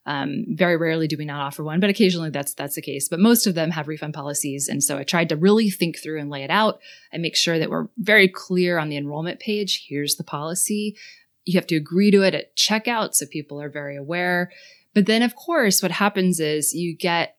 um, 0.07 0.45
very 0.49 0.77
rarely 0.77 1.07
do 1.09 1.17
we 1.17 1.25
not 1.25 1.41
offer 1.41 1.62
one, 1.62 1.81
but 1.81 1.91
occasionally 1.91 2.31
that's 2.31 2.55
that's 2.55 2.75
the 2.75 2.83
case. 2.83 3.09
But 3.09 3.21
most 3.21 3.47
of 3.47 3.55
them 3.55 3.71
have 3.71 3.89
refund 3.89 4.15
policies, 4.15 4.69
and 4.69 4.83
so 4.83 4.99
I 4.99 5.05
tried 5.05 5.29
to 5.31 5.37
really 5.37 5.71
think 5.71 5.99
through 5.99 6.21
and 6.21 6.31
lay 6.31 6.43
it 6.43 6.50
out 6.50 6.81
and 7.12 7.23
make 7.23 7.37
sure 7.37 7.59
that 7.59 7.71
we're 7.71 7.89
very 7.99 8.29
clear 8.29 8.79
on 8.79 8.89
the 8.89 8.97
enrollment 8.97 9.41
page. 9.41 9.87
Here's 9.89 10.17
the 10.17 10.25
policy. 10.25 10.97
You 11.45 11.59
have 11.59 11.67
to 11.69 11.77
agree 11.77 12.11
to 12.11 12.23
it 12.23 12.35
at 12.35 12.57
checkout, 12.57 13.15
so 13.15 13.27
people 13.27 13.61
are 13.61 13.71
very 13.71 13.97
aware. 13.97 14.50
But 14.95 15.07
then, 15.07 15.23
of 15.23 15.35
course, 15.35 15.83
what 15.83 15.93
happens 15.93 16.41
is 16.41 16.75
you 16.75 16.97
get 16.97 17.37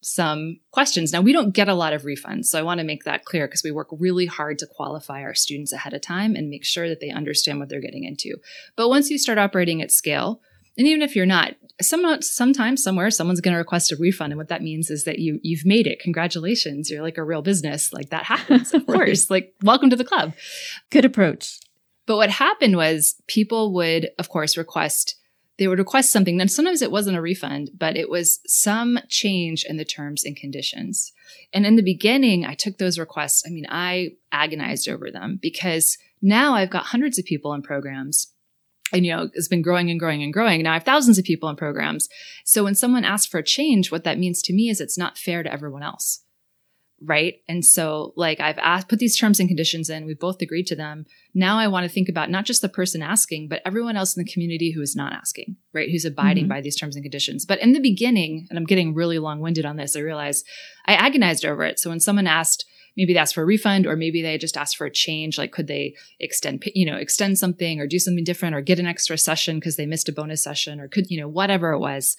some 0.00 0.60
questions. 0.70 1.12
Now, 1.12 1.20
we 1.20 1.32
don't 1.32 1.54
get 1.54 1.68
a 1.68 1.74
lot 1.74 1.92
of 1.92 2.02
refunds. 2.02 2.46
So 2.46 2.58
I 2.58 2.62
want 2.62 2.78
to 2.78 2.86
make 2.86 3.04
that 3.04 3.24
clear 3.24 3.46
because 3.46 3.64
we 3.64 3.72
work 3.72 3.88
really 3.90 4.26
hard 4.26 4.58
to 4.60 4.66
qualify 4.66 5.22
our 5.22 5.34
students 5.34 5.72
ahead 5.72 5.94
of 5.94 6.00
time 6.00 6.36
and 6.36 6.48
make 6.48 6.64
sure 6.64 6.88
that 6.88 7.00
they 7.00 7.10
understand 7.10 7.58
what 7.58 7.68
they're 7.68 7.80
getting 7.80 8.04
into. 8.04 8.36
But 8.76 8.88
once 8.88 9.10
you 9.10 9.18
start 9.18 9.38
operating 9.38 9.82
at 9.82 9.90
scale, 9.90 10.40
and 10.76 10.86
even 10.86 11.02
if 11.02 11.16
you're 11.16 11.26
not, 11.26 11.54
some, 11.82 12.22
sometimes 12.22 12.82
somewhere 12.82 13.10
someone's 13.10 13.40
going 13.40 13.52
to 13.52 13.58
request 13.58 13.90
a 13.90 13.96
refund. 13.96 14.32
And 14.32 14.38
what 14.38 14.48
that 14.48 14.62
means 14.62 14.90
is 14.90 15.04
that 15.04 15.18
you, 15.18 15.40
you've 15.42 15.66
made 15.66 15.88
it. 15.88 15.98
Congratulations. 15.98 16.88
You're 16.88 17.02
like 17.02 17.18
a 17.18 17.24
real 17.24 17.42
business. 17.42 17.92
Like 17.92 18.10
that 18.10 18.24
happens, 18.24 18.72
of 18.72 18.86
course. 18.86 19.28
Like, 19.28 19.54
welcome 19.62 19.90
to 19.90 19.96
the 19.96 20.04
club. 20.04 20.34
Good 20.90 21.04
approach. 21.04 21.58
But 22.06 22.16
what 22.16 22.30
happened 22.30 22.76
was 22.76 23.20
people 23.26 23.74
would, 23.74 24.10
of 24.18 24.28
course, 24.28 24.56
request 24.56 25.16
they 25.58 25.68
would 25.68 25.78
request 25.78 26.12
something. 26.12 26.36
Then 26.36 26.48
sometimes 26.48 26.82
it 26.82 26.92
wasn't 26.92 27.16
a 27.16 27.22
refund, 27.22 27.70
but 27.76 27.96
it 27.96 28.08
was 28.08 28.40
some 28.46 28.98
change 29.08 29.64
in 29.64 29.76
the 29.76 29.84
terms 29.84 30.24
and 30.24 30.36
conditions. 30.36 31.12
And 31.52 31.66
in 31.66 31.76
the 31.76 31.82
beginning, 31.82 32.44
I 32.44 32.54
took 32.54 32.78
those 32.78 32.98
requests. 32.98 33.44
I 33.46 33.50
mean, 33.50 33.66
I 33.68 34.12
agonized 34.30 34.88
over 34.88 35.10
them 35.10 35.38
because 35.42 35.98
now 36.22 36.54
I've 36.54 36.70
got 36.70 36.86
hundreds 36.86 37.18
of 37.18 37.24
people 37.24 37.52
in 37.54 37.62
programs. 37.62 38.32
And, 38.92 39.04
you 39.04 39.14
know, 39.14 39.28
it's 39.34 39.48
been 39.48 39.60
growing 39.60 39.90
and 39.90 40.00
growing 40.00 40.22
and 40.22 40.32
growing. 40.32 40.62
Now 40.62 40.70
I 40.70 40.74
have 40.74 40.84
thousands 40.84 41.18
of 41.18 41.24
people 41.24 41.48
in 41.50 41.56
programs. 41.56 42.08
So 42.44 42.64
when 42.64 42.74
someone 42.74 43.04
asks 43.04 43.26
for 43.26 43.38
a 43.38 43.44
change, 43.44 43.92
what 43.92 44.04
that 44.04 44.18
means 44.18 44.40
to 44.42 44.54
me 44.54 44.70
is 44.70 44.80
it's 44.80 44.96
not 44.96 45.18
fair 45.18 45.42
to 45.42 45.52
everyone 45.52 45.82
else 45.82 46.22
right? 47.00 47.36
And 47.48 47.64
so, 47.64 48.12
like, 48.16 48.40
I've 48.40 48.58
asked, 48.58 48.88
put 48.88 48.98
these 48.98 49.16
terms 49.16 49.38
and 49.38 49.48
conditions 49.48 49.88
in, 49.88 50.04
we've 50.04 50.18
both 50.18 50.42
agreed 50.42 50.66
to 50.68 50.76
them. 50.76 51.06
Now 51.34 51.58
I 51.58 51.68
want 51.68 51.84
to 51.84 51.88
think 51.88 52.08
about 52.08 52.30
not 52.30 52.44
just 52.44 52.60
the 52.60 52.68
person 52.68 53.02
asking, 53.02 53.48
but 53.48 53.62
everyone 53.64 53.96
else 53.96 54.16
in 54.16 54.24
the 54.24 54.30
community 54.30 54.72
who 54.72 54.82
is 54.82 54.96
not 54.96 55.12
asking, 55.12 55.56
right? 55.72 55.88
Who's 55.90 56.04
abiding 56.04 56.44
mm-hmm. 56.44 56.50
by 56.50 56.60
these 56.60 56.76
terms 56.76 56.96
and 56.96 57.04
conditions. 57.04 57.46
But 57.46 57.60
in 57.60 57.72
the 57.72 57.80
beginning, 57.80 58.46
and 58.50 58.58
I'm 58.58 58.64
getting 58.64 58.94
really 58.94 59.18
long 59.18 59.40
winded 59.40 59.64
on 59.64 59.76
this, 59.76 59.96
I 59.96 60.00
realized 60.00 60.44
I 60.86 60.94
agonized 60.94 61.44
over 61.44 61.62
it. 61.64 61.78
So 61.78 61.90
when 61.90 62.00
someone 62.00 62.26
asked, 62.26 62.64
maybe 62.96 63.12
they 63.12 63.18
asked 63.20 63.34
for 63.34 63.42
a 63.42 63.46
refund 63.46 63.86
or 63.86 63.94
maybe 63.96 64.20
they 64.20 64.36
just 64.36 64.56
asked 64.56 64.76
for 64.76 64.86
a 64.86 64.90
change 64.90 65.38
like 65.38 65.52
could 65.52 65.68
they 65.68 65.94
extend 66.18 66.62
you 66.74 66.84
know 66.84 66.96
extend 66.96 67.38
something 67.38 67.80
or 67.80 67.86
do 67.86 67.98
something 67.98 68.24
different 68.24 68.56
or 68.56 68.60
get 68.60 68.80
an 68.80 68.86
extra 68.86 69.16
session 69.16 69.58
because 69.58 69.76
they 69.76 69.86
missed 69.86 70.08
a 70.08 70.12
bonus 70.12 70.42
session 70.42 70.80
or 70.80 70.88
could 70.88 71.08
you 71.08 71.20
know 71.20 71.28
whatever 71.28 71.70
it 71.70 71.78
was 71.78 72.16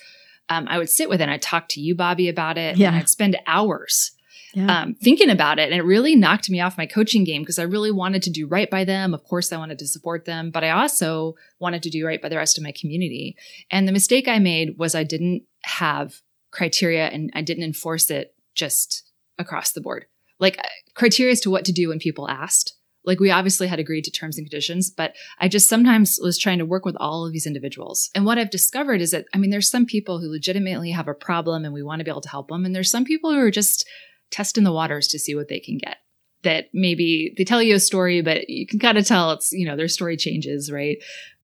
um, 0.47 0.65
i 0.69 0.77
would 0.77 0.89
sit 0.89 1.09
with 1.09 1.19
it 1.19 1.23
and 1.23 1.31
i'd 1.31 1.41
talk 1.41 1.67
to 1.67 1.81
you 1.81 1.95
bobbi 1.95 2.29
about 2.29 2.57
it 2.57 2.77
yeah. 2.77 2.87
and 2.87 2.95
i'd 2.95 3.09
spend 3.09 3.35
hours 3.45 4.11
yeah. 4.53 4.81
um, 4.81 4.95
thinking 4.95 5.29
about 5.29 5.59
it. 5.59 5.71
And 5.71 5.79
it 5.79 5.83
really 5.83 6.15
knocked 6.15 6.49
me 6.49 6.59
off 6.59 6.77
my 6.77 6.85
coaching 6.85 7.23
game 7.23 7.41
because 7.41 7.59
I 7.59 7.63
really 7.63 7.91
wanted 7.91 8.23
to 8.23 8.29
do 8.29 8.47
right 8.47 8.69
by 8.69 8.83
them. 8.83 9.13
Of 9.13 9.23
course, 9.23 9.51
I 9.51 9.57
wanted 9.57 9.79
to 9.79 9.87
support 9.87 10.25
them, 10.25 10.51
but 10.51 10.63
I 10.63 10.71
also 10.71 11.35
wanted 11.59 11.83
to 11.83 11.89
do 11.89 12.05
right 12.05 12.21
by 12.21 12.29
the 12.29 12.37
rest 12.37 12.57
of 12.57 12.63
my 12.63 12.71
community. 12.71 13.35
And 13.71 13.87
the 13.87 13.91
mistake 13.91 14.27
I 14.27 14.39
made 14.39 14.77
was 14.77 14.95
I 14.95 15.03
didn't 15.03 15.43
have 15.63 16.21
criteria 16.51 17.07
and 17.07 17.31
I 17.33 17.41
didn't 17.41 17.63
enforce 17.63 18.09
it 18.09 18.33
just 18.55 19.03
across 19.37 19.71
the 19.71 19.81
board. 19.81 20.05
Like 20.39 20.57
uh, 20.57 20.67
criteria 20.95 21.33
as 21.33 21.41
to 21.41 21.51
what 21.51 21.65
to 21.65 21.71
do 21.71 21.89
when 21.89 21.99
people 21.99 22.29
asked. 22.29 22.75
Like 23.05 23.19
we 23.19 23.31
obviously 23.31 23.67
had 23.67 23.79
agreed 23.79 24.03
to 24.05 24.11
terms 24.11 24.37
and 24.37 24.45
conditions, 24.45 24.89
but 24.89 25.15
I 25.39 25.47
just 25.47 25.69
sometimes 25.69 26.19
was 26.21 26.37
trying 26.37 26.59
to 26.59 26.65
work 26.65 26.85
with 26.85 26.97
all 26.99 27.25
of 27.25 27.31
these 27.31 27.47
individuals. 27.47 28.09
And 28.13 28.25
what 28.25 28.37
I've 28.37 28.51
discovered 28.51 29.01
is 29.01 29.11
that, 29.11 29.25
I 29.33 29.37
mean, 29.37 29.51
there's 29.51 29.69
some 29.69 29.85
people 29.85 30.19
who 30.19 30.29
legitimately 30.29 30.91
have 30.91 31.07
a 31.07 31.13
problem 31.13 31.63
and 31.63 31.73
we 31.73 31.81
want 31.81 32.01
to 32.01 32.03
be 32.03 32.11
able 32.11 32.21
to 32.21 32.29
help 32.29 32.49
them. 32.49 32.65
And 32.65 32.75
there's 32.75 32.91
some 32.91 33.05
people 33.05 33.31
who 33.31 33.39
are 33.39 33.51
just 33.51 33.87
testing 34.31 34.63
the 34.63 34.71
waters 34.71 35.07
to 35.09 35.19
see 35.19 35.35
what 35.35 35.47
they 35.47 35.59
can 35.59 35.77
get. 35.77 35.97
That 36.43 36.69
maybe 36.73 37.33
they 37.37 37.43
tell 37.43 37.61
you 37.61 37.75
a 37.75 37.79
story, 37.79 38.21
but 38.21 38.49
you 38.49 38.65
can 38.65 38.79
kind 38.79 38.97
of 38.97 39.05
tell 39.05 39.31
it's, 39.31 39.51
you 39.51 39.65
know, 39.65 39.75
their 39.75 39.89
story 39.89 40.15
changes, 40.15 40.71
right? 40.71 40.97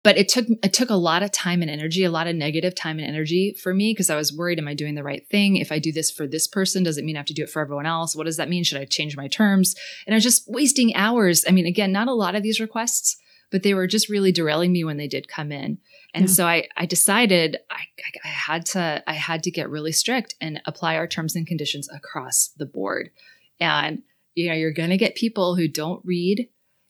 But 0.01 0.17
it 0.17 0.29
took 0.29 0.45
it 0.63 0.71
took 0.71 0.89
a 0.89 0.95
lot 0.95 1.23
of 1.23 1.31
time 1.33 1.61
and 1.61 1.69
energy, 1.69 2.05
a 2.05 2.11
lot 2.11 2.27
of 2.27 2.35
negative 2.35 2.73
time 2.73 2.99
and 2.99 3.07
energy 3.07 3.57
for 3.61 3.73
me 3.73 3.91
because 3.91 4.09
I 4.09 4.15
was 4.15 4.35
worried, 4.35 4.57
am 4.57 4.69
I 4.69 4.73
doing 4.73 4.95
the 4.95 5.03
right 5.03 5.27
thing? 5.27 5.57
If 5.57 5.73
I 5.73 5.79
do 5.79 5.91
this 5.91 6.09
for 6.09 6.25
this 6.25 6.47
person, 6.47 6.83
does 6.83 6.97
it 6.97 7.03
mean 7.03 7.17
I 7.17 7.19
have 7.19 7.25
to 7.25 7.33
do 7.33 7.43
it 7.43 7.49
for 7.49 7.61
everyone 7.61 7.85
else? 7.85 8.15
What 8.15 8.25
does 8.25 8.38
that 8.38 8.47
mean? 8.47 8.63
Should 8.63 8.79
I 8.79 8.85
change 8.85 9.17
my 9.17 9.27
terms? 9.27 9.75
And 10.07 10.13
I 10.13 10.17
was 10.17 10.23
just 10.23 10.49
wasting 10.49 10.95
hours. 10.95 11.43
I 11.45 11.51
mean, 11.51 11.65
again, 11.65 11.91
not 11.91 12.07
a 12.07 12.13
lot 12.13 12.35
of 12.35 12.43
these 12.43 12.61
requests, 12.61 13.17
but 13.51 13.63
they 13.63 13.73
were 13.73 13.88
just 13.88 14.07
really 14.07 14.31
derailing 14.31 14.71
me 14.71 14.85
when 14.85 14.97
they 14.97 15.07
did 15.07 15.27
come 15.27 15.51
in. 15.51 15.79
And 16.13 16.25
yeah. 16.28 16.34
so 16.34 16.48
I, 16.48 16.68
I 16.75 16.86
decided 16.86 17.58
I, 17.70 17.82
I 18.24 18.28
had 18.28 18.66
to, 18.68 19.04
I 19.08 19.13
had 19.13 19.44
to 19.44 19.51
get 19.51 19.70
really 19.70 19.92
strict 19.92 20.36
and 20.42 20.62
apply 20.66 20.96
our 20.96 21.08
terms 21.08 21.36
and 21.36 21.46
conditions 21.46 21.88
across 21.89 22.50
the 22.58 22.66
board. 22.66 23.12
And, 23.60 24.01
you 24.34 24.48
know, 24.48 24.56
you're 24.56 24.72
going 24.72 24.89
to 24.89 24.98
get 24.98 25.16
people 25.16 25.56
who 25.56 25.68
don't 25.68 26.01
read 26.04 26.50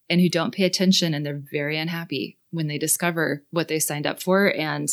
and 0.10 0.22
who 0.22 0.30
don't 0.30 0.54
pay 0.54 0.64
attention 0.64 1.14
and 1.14 1.26
they're 1.26 1.42
very 1.52 1.78
unhappy 1.78 2.38
when 2.52 2.68
they 2.68 2.78
discover 2.78 3.44
what 3.52 3.68
they 3.68 3.80
signed 3.80 4.08
up 4.08 4.22
for. 4.22 4.54
And, 4.54 4.88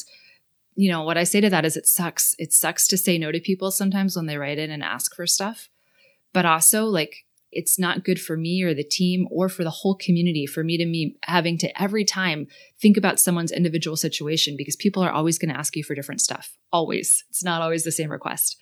you 0.74 0.90
know, 0.90 1.02
what 1.02 1.16
I 1.16 1.24
say 1.24 1.40
to 1.40 1.50
that 1.50 1.64
is 1.64 1.76
it 1.76 1.86
sucks. 1.86 2.34
It 2.38 2.52
sucks 2.52 2.86
to 2.88 2.98
say 2.98 3.18
no 3.18 3.32
to 3.32 3.40
people 3.40 3.70
sometimes 3.70 4.16
when 4.16 4.26
they 4.26 4.36
write 4.36 4.58
in 4.58 4.70
and 4.70 4.82
ask 4.82 5.14
for 5.14 5.26
stuff. 5.26 5.68
But 6.34 6.44
also, 6.44 6.84
like, 6.84 7.25
it's 7.56 7.78
not 7.78 8.04
good 8.04 8.20
for 8.20 8.36
me 8.36 8.62
or 8.62 8.74
the 8.74 8.84
team 8.84 9.26
or 9.30 9.48
for 9.48 9.64
the 9.64 9.70
whole 9.70 9.94
community 9.94 10.46
for 10.46 10.62
me 10.62 10.76
to 10.76 10.84
be 10.84 11.16
having 11.22 11.58
to 11.58 11.82
every 11.82 12.04
time 12.04 12.46
think 12.80 12.96
about 12.96 13.18
someone's 13.18 13.52
individual 13.52 13.96
situation 13.96 14.54
because 14.56 14.76
people 14.76 15.02
are 15.02 15.10
always 15.10 15.38
going 15.38 15.48
to 15.48 15.58
ask 15.58 15.74
you 15.74 15.82
for 15.82 15.94
different 15.94 16.20
stuff. 16.20 16.56
Always. 16.72 17.24
It's 17.30 17.42
not 17.42 17.62
always 17.62 17.84
the 17.84 17.92
same 17.92 18.10
request. 18.10 18.56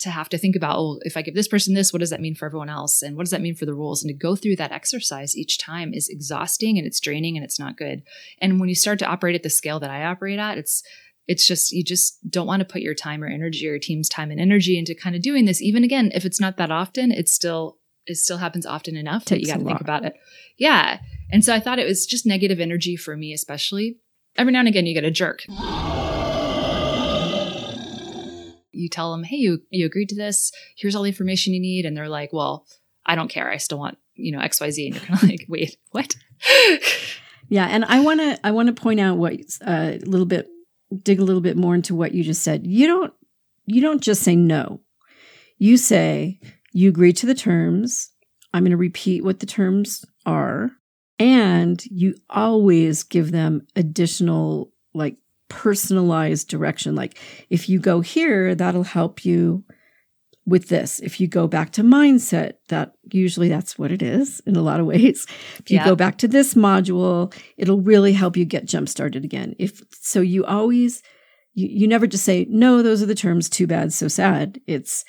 To 0.00 0.10
have 0.10 0.28
to 0.30 0.38
think 0.38 0.56
about, 0.56 0.78
oh, 0.78 0.98
if 1.02 1.16
I 1.16 1.22
give 1.22 1.36
this 1.36 1.46
person 1.46 1.74
this, 1.74 1.92
what 1.92 2.00
does 2.00 2.10
that 2.10 2.20
mean 2.20 2.34
for 2.34 2.46
everyone 2.46 2.68
else? 2.68 3.02
And 3.02 3.16
what 3.16 3.22
does 3.22 3.30
that 3.30 3.40
mean 3.40 3.54
for 3.54 3.66
the 3.66 3.74
rules? 3.74 4.02
And 4.02 4.08
to 4.08 4.14
go 4.14 4.34
through 4.34 4.56
that 4.56 4.72
exercise 4.72 5.36
each 5.36 5.58
time 5.58 5.94
is 5.94 6.08
exhausting 6.08 6.76
and 6.76 6.86
it's 6.86 6.98
draining 6.98 7.36
and 7.36 7.44
it's 7.44 7.60
not 7.60 7.76
good. 7.76 8.02
And 8.40 8.58
when 8.58 8.68
you 8.68 8.74
start 8.74 8.98
to 8.98 9.06
operate 9.06 9.36
at 9.36 9.44
the 9.44 9.50
scale 9.50 9.78
that 9.78 9.90
I 9.90 10.04
operate 10.04 10.40
at, 10.40 10.58
it's 10.58 10.82
it's 11.28 11.46
just 11.46 11.70
you 11.70 11.84
just 11.84 12.18
don't 12.28 12.46
want 12.46 12.60
to 12.60 12.66
put 12.66 12.82
your 12.82 12.94
time 12.94 13.22
or 13.22 13.28
energy 13.28 13.66
or 13.66 13.70
your 13.70 13.78
team's 13.78 14.08
time 14.08 14.30
and 14.30 14.40
energy 14.40 14.76
into 14.76 14.92
kind 14.94 15.14
of 15.14 15.22
doing 15.22 15.44
this 15.44 15.62
even 15.62 15.84
again 15.84 16.10
if 16.14 16.24
it's 16.24 16.40
not 16.40 16.56
that 16.56 16.70
often 16.70 17.12
it's 17.12 17.32
still 17.32 17.78
it 18.06 18.16
still 18.16 18.38
happens 18.38 18.66
often 18.66 18.96
enough 18.96 19.26
that 19.26 19.40
you 19.40 19.46
got 19.46 19.58
to 19.58 19.64
think 19.64 19.80
about 19.80 20.04
it. 20.04 20.14
Yeah. 20.56 20.98
And 21.30 21.44
so 21.44 21.54
I 21.54 21.60
thought 21.60 21.78
it 21.78 21.86
was 21.86 22.06
just 22.06 22.26
negative 22.26 22.60
energy 22.60 22.96
for 22.96 23.16
me, 23.16 23.32
especially. 23.32 23.98
Every 24.36 24.52
now 24.52 24.60
and 24.60 24.68
again, 24.68 24.86
you 24.86 24.94
get 24.94 25.04
a 25.04 25.10
jerk. 25.10 25.44
You 28.74 28.88
tell 28.88 29.12
them, 29.12 29.24
hey, 29.24 29.36
you, 29.36 29.62
you 29.70 29.86
agreed 29.86 30.08
to 30.08 30.14
this. 30.14 30.50
Here's 30.76 30.94
all 30.94 31.02
the 31.02 31.10
information 31.10 31.52
you 31.52 31.60
need. 31.60 31.84
And 31.84 31.96
they're 31.96 32.08
like, 32.08 32.32
well, 32.32 32.66
I 33.04 33.14
don't 33.14 33.28
care. 33.28 33.50
I 33.50 33.58
still 33.58 33.78
want, 33.78 33.98
you 34.14 34.32
know, 34.32 34.38
XYZ. 34.38 34.86
And 34.86 34.94
you're 34.94 35.04
kind 35.04 35.22
of 35.22 35.22
like, 35.28 35.46
wait, 35.48 35.76
what? 35.90 36.16
yeah. 37.48 37.66
And 37.66 37.84
I 37.84 38.00
want 38.00 38.20
to, 38.20 38.38
I 38.44 38.50
want 38.50 38.74
to 38.74 38.80
point 38.80 39.00
out 39.00 39.18
what 39.18 39.34
uh, 39.66 39.92
a 39.94 40.06
little 40.06 40.26
bit, 40.26 40.48
dig 41.02 41.20
a 41.20 41.24
little 41.24 41.40
bit 41.40 41.56
more 41.56 41.74
into 41.74 41.94
what 41.94 42.12
you 42.12 42.24
just 42.24 42.42
said. 42.42 42.66
You 42.66 42.86
don't, 42.86 43.12
you 43.66 43.80
don't 43.80 44.02
just 44.02 44.22
say 44.22 44.34
no. 44.34 44.80
You 45.58 45.76
say, 45.76 46.40
you 46.72 46.88
agree 46.88 47.12
to 47.12 47.26
the 47.26 47.34
terms. 47.34 48.10
I'm 48.54 48.64
going 48.64 48.70
to 48.72 48.76
repeat 48.76 49.24
what 49.24 49.40
the 49.40 49.46
terms 49.46 50.04
are. 50.26 50.70
And 51.18 51.82
you 51.86 52.14
always 52.28 53.02
give 53.02 53.30
them 53.30 53.66
additional, 53.76 54.72
like 54.94 55.16
personalized 55.48 56.48
direction. 56.48 56.94
Like 56.94 57.18
if 57.50 57.68
you 57.68 57.78
go 57.78 58.00
here, 58.00 58.54
that'll 58.54 58.82
help 58.82 59.24
you 59.24 59.64
with 60.44 60.68
this. 60.68 60.98
If 60.98 61.20
you 61.20 61.28
go 61.28 61.46
back 61.46 61.70
to 61.72 61.82
mindset, 61.82 62.54
that 62.68 62.94
usually 63.12 63.48
that's 63.48 63.78
what 63.78 63.92
it 63.92 64.02
is 64.02 64.40
in 64.46 64.56
a 64.56 64.62
lot 64.62 64.80
of 64.80 64.86
ways. 64.86 65.26
If 65.58 65.70
you 65.70 65.76
yeah. 65.76 65.84
go 65.84 65.94
back 65.94 66.18
to 66.18 66.28
this 66.28 66.54
module, 66.54 67.32
it'll 67.56 67.80
really 67.80 68.12
help 68.12 68.36
you 68.36 68.44
get 68.44 68.64
jump 68.64 68.88
started 68.88 69.24
again. 69.24 69.54
If 69.58 69.82
so, 69.92 70.20
you 70.20 70.44
always, 70.44 71.02
you, 71.54 71.68
you 71.68 71.86
never 71.86 72.08
just 72.08 72.24
say, 72.24 72.46
no, 72.50 72.82
those 72.82 73.02
are 73.02 73.06
the 73.06 73.14
terms, 73.14 73.48
too 73.48 73.68
bad, 73.68 73.92
so 73.92 74.08
sad. 74.08 74.60
It's, 74.66 75.04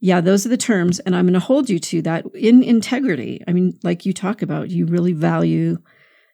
yeah, 0.00 0.20
those 0.20 0.44
are 0.44 0.50
the 0.50 0.56
terms. 0.56 0.98
And 1.00 1.16
I'm 1.16 1.24
going 1.24 1.34
to 1.34 1.40
hold 1.40 1.70
you 1.70 1.78
to 1.78 2.02
that 2.02 2.26
in 2.34 2.62
integrity. 2.62 3.42
I 3.48 3.52
mean, 3.52 3.78
like 3.82 4.04
you 4.04 4.12
talk 4.12 4.42
about, 4.42 4.70
you 4.70 4.86
really 4.86 5.12
value 5.12 5.78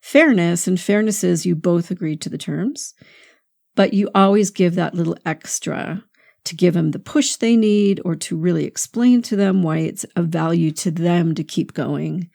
fairness, 0.01 0.67
and 0.67 0.81
fairness 0.81 1.23
is 1.23 1.47
you 1.47 1.55
both 1.55 1.91
agreed 1.91 2.21
to 2.23 2.29
the 2.29 2.39
terms, 2.39 2.93
but 3.77 3.95
you 3.95 4.11
always 4.15 4.51
give 4.51 4.75
that 4.75 4.95
little 4.95 5.17
extra 5.25 6.03
to 6.45 6.57
give 6.57 6.75
them 6.75 6.91
the 6.91 6.99
push 6.99 7.37
they 7.37 7.57
need 7.57 8.01
or 8.05 8.17
to 8.17 8.37
really 8.37 8.65
explain 8.65 9.23
to 9.23 9.37
them 9.37 9.63
why 9.63 9.79
it's 9.79 10.05
of 10.17 10.27
value 10.27 10.73
to 10.73 10.91
them 10.91 11.35
to 11.37 11.45
keep 11.45 11.73
going. 11.73 12.29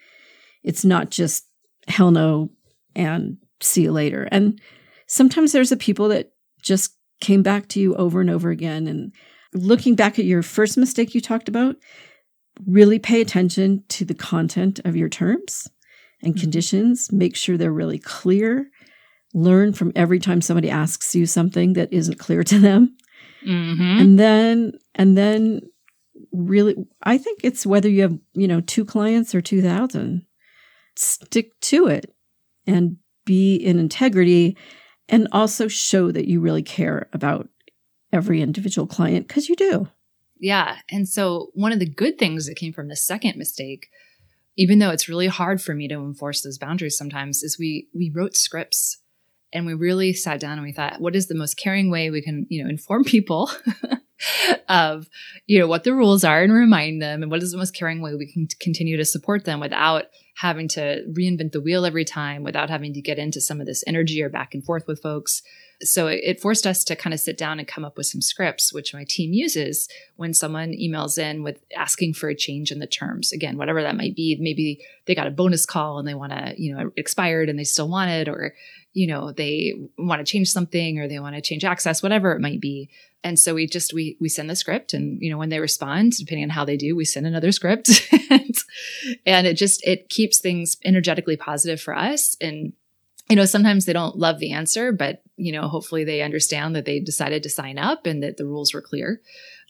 It's 0.63 0.85
not 0.85 1.09
just 1.09 1.45
hell 1.89 2.11
no 2.11 2.51
and 2.95 3.37
see 3.61 3.83
you 3.83 3.91
later. 3.91 4.29
And 4.31 4.61
sometimes 5.07 5.51
there's 5.51 5.69
the 5.69 5.77
people 5.77 6.07
that 6.09 6.31
just 6.61 6.95
came 7.19 7.43
back 7.43 7.67
to 7.69 7.79
you 7.79 7.95
over 7.95 8.21
and 8.21 8.29
over 8.29 8.49
again 8.49 8.87
and 8.87 9.11
looking 9.53 9.95
back 9.95 10.19
at 10.19 10.25
your 10.25 10.43
first 10.43 10.77
mistake 10.77 11.15
you 11.15 11.21
talked 11.21 11.49
about, 11.49 11.75
really 12.65 12.99
pay 12.99 13.21
attention 13.21 13.83
to 13.89 14.05
the 14.05 14.15
content 14.15 14.79
of 14.85 14.95
your 14.95 15.09
terms 15.09 15.67
and 16.21 16.33
mm-hmm. 16.33 16.41
conditions. 16.41 17.11
Make 17.11 17.35
sure 17.35 17.57
they're 17.57 17.71
really 17.71 17.99
clear. 17.99 18.69
Learn 19.33 19.73
from 19.73 19.91
every 19.95 20.19
time 20.19 20.41
somebody 20.41 20.69
asks 20.69 21.15
you 21.15 21.25
something 21.25 21.73
that 21.73 21.91
isn't 21.91 22.19
clear 22.19 22.43
to 22.43 22.59
them. 22.59 22.95
Mm-hmm. 23.45 23.99
And 23.99 24.19
then, 24.19 24.71
and 24.95 25.17
then 25.17 25.61
really, 26.31 26.75
I 27.03 27.17
think 27.17 27.41
it's 27.43 27.65
whether 27.65 27.89
you 27.89 28.01
have, 28.01 28.17
you 28.33 28.47
know, 28.47 28.61
two 28.61 28.85
clients 28.85 29.35
or 29.35 29.41
2000, 29.41 30.25
stick 30.95 31.59
to 31.61 31.87
it 31.87 32.13
and 32.65 32.97
be 33.25 33.55
in 33.55 33.77
integrity 33.77 34.57
and 35.09 35.27
also 35.31 35.67
show 35.67 36.11
that 36.11 36.27
you 36.27 36.41
really 36.41 36.63
care 36.63 37.07
about 37.13 37.47
every 38.17 38.41
individual 38.41 38.87
client 38.87 39.27
because 39.27 39.47
you 39.47 39.55
do. 39.55 39.87
Yeah. 40.39 40.77
And 40.91 41.07
so 41.07 41.49
one 41.53 41.71
of 41.71 41.79
the 41.79 41.89
good 41.89 42.17
things 42.17 42.45
that 42.45 42.55
came 42.55 42.73
from 42.73 42.89
the 42.89 42.95
second 42.95 43.37
mistake, 43.37 43.87
even 44.55 44.79
though 44.79 44.91
it's 44.91 45.09
really 45.09 45.27
hard 45.27 45.61
for 45.61 45.73
me 45.73 45.87
to 45.87 45.95
enforce 45.95 46.41
those 46.41 46.57
boundaries 46.57 46.97
sometimes, 46.97 47.43
is 47.43 47.57
we 47.57 47.87
we 47.93 48.11
wrote 48.13 48.35
scripts 48.35 48.99
and 49.53 49.65
we 49.65 49.73
really 49.73 50.13
sat 50.13 50.39
down 50.39 50.53
and 50.53 50.63
we 50.63 50.73
thought, 50.73 50.99
what 50.99 51.15
is 51.15 51.27
the 51.27 51.35
most 51.35 51.55
caring 51.55 51.89
way 51.89 52.09
we 52.09 52.21
can, 52.21 52.45
you 52.49 52.63
know, 52.63 52.69
inform 52.69 53.03
people 53.03 53.49
of, 54.69 55.07
you 55.45 55.59
know, 55.59 55.67
what 55.67 55.83
the 55.83 55.93
rules 55.93 56.23
are 56.23 56.41
and 56.41 56.53
remind 56.53 57.01
them 57.01 57.21
and 57.21 57.31
what 57.31 57.41
is 57.41 57.51
the 57.51 57.57
most 57.57 57.75
caring 57.75 58.01
way 58.01 58.13
we 58.15 58.31
can 58.31 58.47
continue 58.59 58.97
to 58.97 59.05
support 59.05 59.45
them 59.45 59.59
without 59.59 60.05
having 60.39 60.67
to 60.69 61.03
reinvent 61.11 61.51
the 61.51 61.61
wheel 61.61 61.85
every 61.85 62.05
time, 62.05 62.43
without 62.43 62.69
having 62.69 62.93
to 62.93 63.01
get 63.01 63.19
into 63.19 63.41
some 63.41 63.59
of 63.59 63.67
this 63.67 63.83
energy 63.87 64.21
or 64.21 64.29
back 64.29 64.53
and 64.53 64.63
forth 64.63 64.87
with 64.87 65.01
folks 65.01 65.41
so 65.81 66.07
it, 66.07 66.39
forced 66.41 66.65
us 66.65 66.83
to 66.85 66.95
kind 66.95 67.13
of 67.13 67.19
sit 67.19 67.37
down 67.37 67.59
and 67.59 67.67
come 67.67 67.85
up 67.85 67.97
with 67.97 68.07
some 68.07 68.21
scripts, 68.21 68.73
which 68.73 68.93
my 68.93 69.05
team 69.07 69.33
uses 69.33 69.87
when 70.15 70.33
someone 70.33 70.71
emails 70.71 71.17
in 71.17 71.43
with 71.43 71.59
asking 71.75 72.13
for 72.13 72.29
a 72.29 72.35
change 72.35 72.71
in 72.71 72.79
the 72.79 72.87
terms. 72.87 73.31
Again, 73.31 73.57
whatever 73.57 73.81
that 73.83 73.95
might 73.95 74.15
be. 74.15 74.37
Maybe 74.39 74.83
they 75.05 75.15
got 75.15 75.27
a 75.27 75.31
bonus 75.31 75.65
call 75.65 75.99
and 75.99 76.07
they 76.07 76.15
want 76.15 76.31
to, 76.31 76.53
you 76.57 76.75
know, 76.75 76.91
expired 76.97 77.49
and 77.49 77.59
they 77.59 77.63
still 77.63 77.89
want 77.89 78.09
it, 78.09 78.27
or, 78.27 78.55
you 78.93 79.07
know, 79.07 79.31
they 79.31 79.73
want 79.97 80.25
to 80.25 80.29
change 80.29 80.49
something 80.49 80.99
or 80.99 81.07
they 81.07 81.19
want 81.19 81.35
to 81.35 81.41
change 81.41 81.63
access, 81.63 82.01
whatever 82.01 82.31
it 82.31 82.41
might 82.41 82.61
be. 82.61 82.89
And 83.23 83.37
so 83.37 83.53
we 83.53 83.67
just 83.67 83.93
we 83.93 84.17
we 84.19 84.29
send 84.29 84.49
the 84.49 84.55
script 84.55 84.93
and 84.93 85.19
you 85.21 85.29
know 85.31 85.37
when 85.37 85.49
they 85.49 85.59
respond 85.59 86.13
depending 86.17 86.45
on 86.45 86.49
how 86.51 86.63
they 86.63 86.77
do 86.77 86.95
we 86.95 87.03
send 87.03 87.25
another 87.25 87.51
script 87.51 88.07
and, 88.29 88.55
and 89.25 89.47
it 89.47 89.55
just 89.55 89.85
it 89.85 90.09
keeps 90.09 90.39
things 90.39 90.77
energetically 90.85 91.37
positive 91.37 91.81
for 91.81 91.95
us 91.95 92.35
and 92.41 92.73
you 93.29 93.35
know, 93.35 93.45
sometimes 93.45 93.85
they 93.85 93.93
don't 93.93 94.17
love 94.17 94.39
the 94.39 94.53
answer, 94.53 94.91
but 94.91 95.21
you 95.35 95.51
know, 95.51 95.67
hopefully 95.67 96.03
they 96.03 96.21
understand 96.21 96.75
that 96.75 96.85
they 96.85 96.99
decided 96.99 97.43
to 97.43 97.49
sign 97.49 97.77
up 97.77 98.05
and 98.05 98.23
that 98.23 98.37
the 98.37 98.45
rules 98.45 98.73
were 98.73 98.81
clear. 98.81 99.21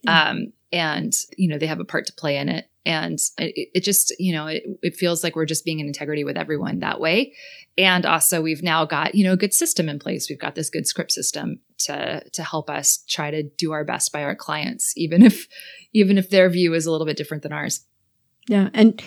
Um, 0.05 0.53
and 0.71 1.13
you 1.37 1.49
know, 1.49 1.57
they 1.57 1.65
have 1.65 1.79
a 1.79 1.85
part 1.85 2.05
to 2.05 2.13
play 2.13 2.37
in 2.37 2.49
it. 2.49 2.69
And 2.85 3.19
it, 3.37 3.69
it 3.73 3.83
just, 3.83 4.13
you 4.19 4.31
know, 4.31 4.47
it, 4.47 4.63
it, 4.81 4.95
feels 4.95 5.21
like 5.21 5.35
we're 5.35 5.45
just 5.45 5.65
being 5.65 5.79
in 5.79 5.87
integrity 5.87 6.23
with 6.23 6.37
everyone 6.37 6.79
that 6.79 7.01
way. 7.01 7.33
And 7.77 8.05
also 8.05 8.41
we've 8.41 8.63
now 8.63 8.85
got, 8.85 9.13
you 9.13 9.25
know, 9.25 9.33
a 9.33 9.37
good 9.37 9.53
system 9.53 9.89
in 9.89 9.99
place. 9.99 10.29
We've 10.29 10.39
got 10.39 10.55
this 10.55 10.69
good 10.69 10.87
script 10.87 11.11
system 11.11 11.59
to, 11.79 12.23
to 12.29 12.43
help 12.43 12.69
us 12.69 13.03
try 13.09 13.29
to 13.29 13.43
do 13.43 13.73
our 13.73 13.83
best 13.83 14.13
by 14.13 14.23
our 14.23 14.35
clients, 14.35 14.93
even 14.95 15.21
if, 15.21 15.47
even 15.91 16.17
if 16.17 16.29
their 16.29 16.49
view 16.49 16.73
is 16.73 16.85
a 16.85 16.91
little 16.91 17.07
bit 17.07 17.17
different 17.17 17.43
than 17.43 17.51
ours. 17.51 17.85
Yeah. 18.47 18.69
And 18.73 19.01